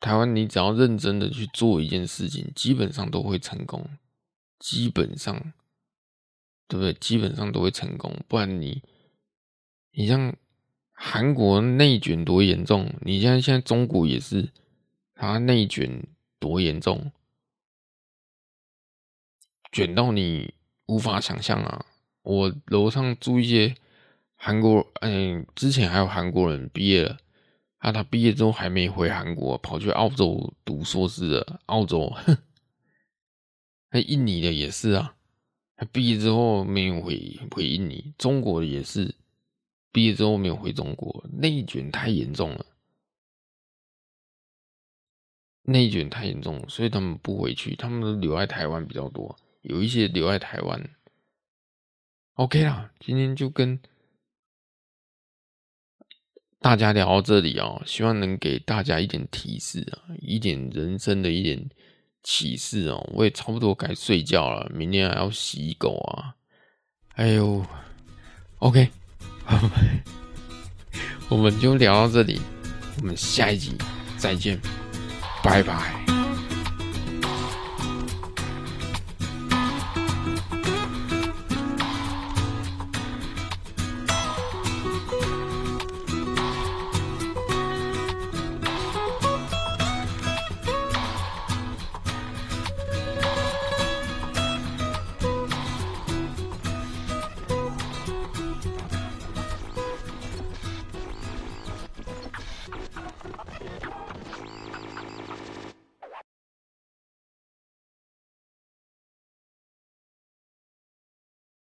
[0.00, 3.86] 台湾你只要认真的去做一件事情，基本上都会成功，
[4.58, 5.52] 基本上，
[6.68, 6.94] 对不对？
[6.94, 8.82] 基本上都会成功，不然你
[9.92, 10.34] 你像
[10.92, 14.50] 韩国内卷多严重，你像现在中国也是，
[15.20, 16.06] 它内卷
[16.38, 17.10] 多严重，
[19.72, 20.54] 卷到你
[20.86, 21.84] 无法想象啊！
[22.22, 23.74] 我楼上住一些。
[24.36, 27.18] 韩国，嗯，之前还有韩国人毕业了，
[27.78, 31.60] 啊，他毕业之后还没回韩国，跑去澳洲读硕士了。
[31.66, 32.38] 澳洲，哼，
[33.90, 35.16] 那印尼的也是啊，
[35.74, 38.14] 他毕业之后没有回回印尼。
[38.16, 39.12] 中国的也是，
[39.90, 42.64] 毕业之后没有回中国，内卷太严重了，
[45.68, 50.90] 内卷太严重，所以他们不回去，他们都留在台湾比较多，有一些留在台湾。
[52.34, 53.78] OK 啦，今天就跟。
[56.60, 61.68] 大家聊到这里啊，希望能给大家一点提示啊，一点人生的一点
[62.24, 62.98] 启示哦。
[63.14, 66.34] 我也差不多该睡觉了，明天还要洗狗啊。
[67.14, 67.64] 哎呦
[68.58, 68.90] ，OK，
[71.30, 72.40] 我们就聊到这里，
[73.00, 73.76] 我们下一集
[74.16, 74.60] 再见，
[75.48, 76.17] Bye bye.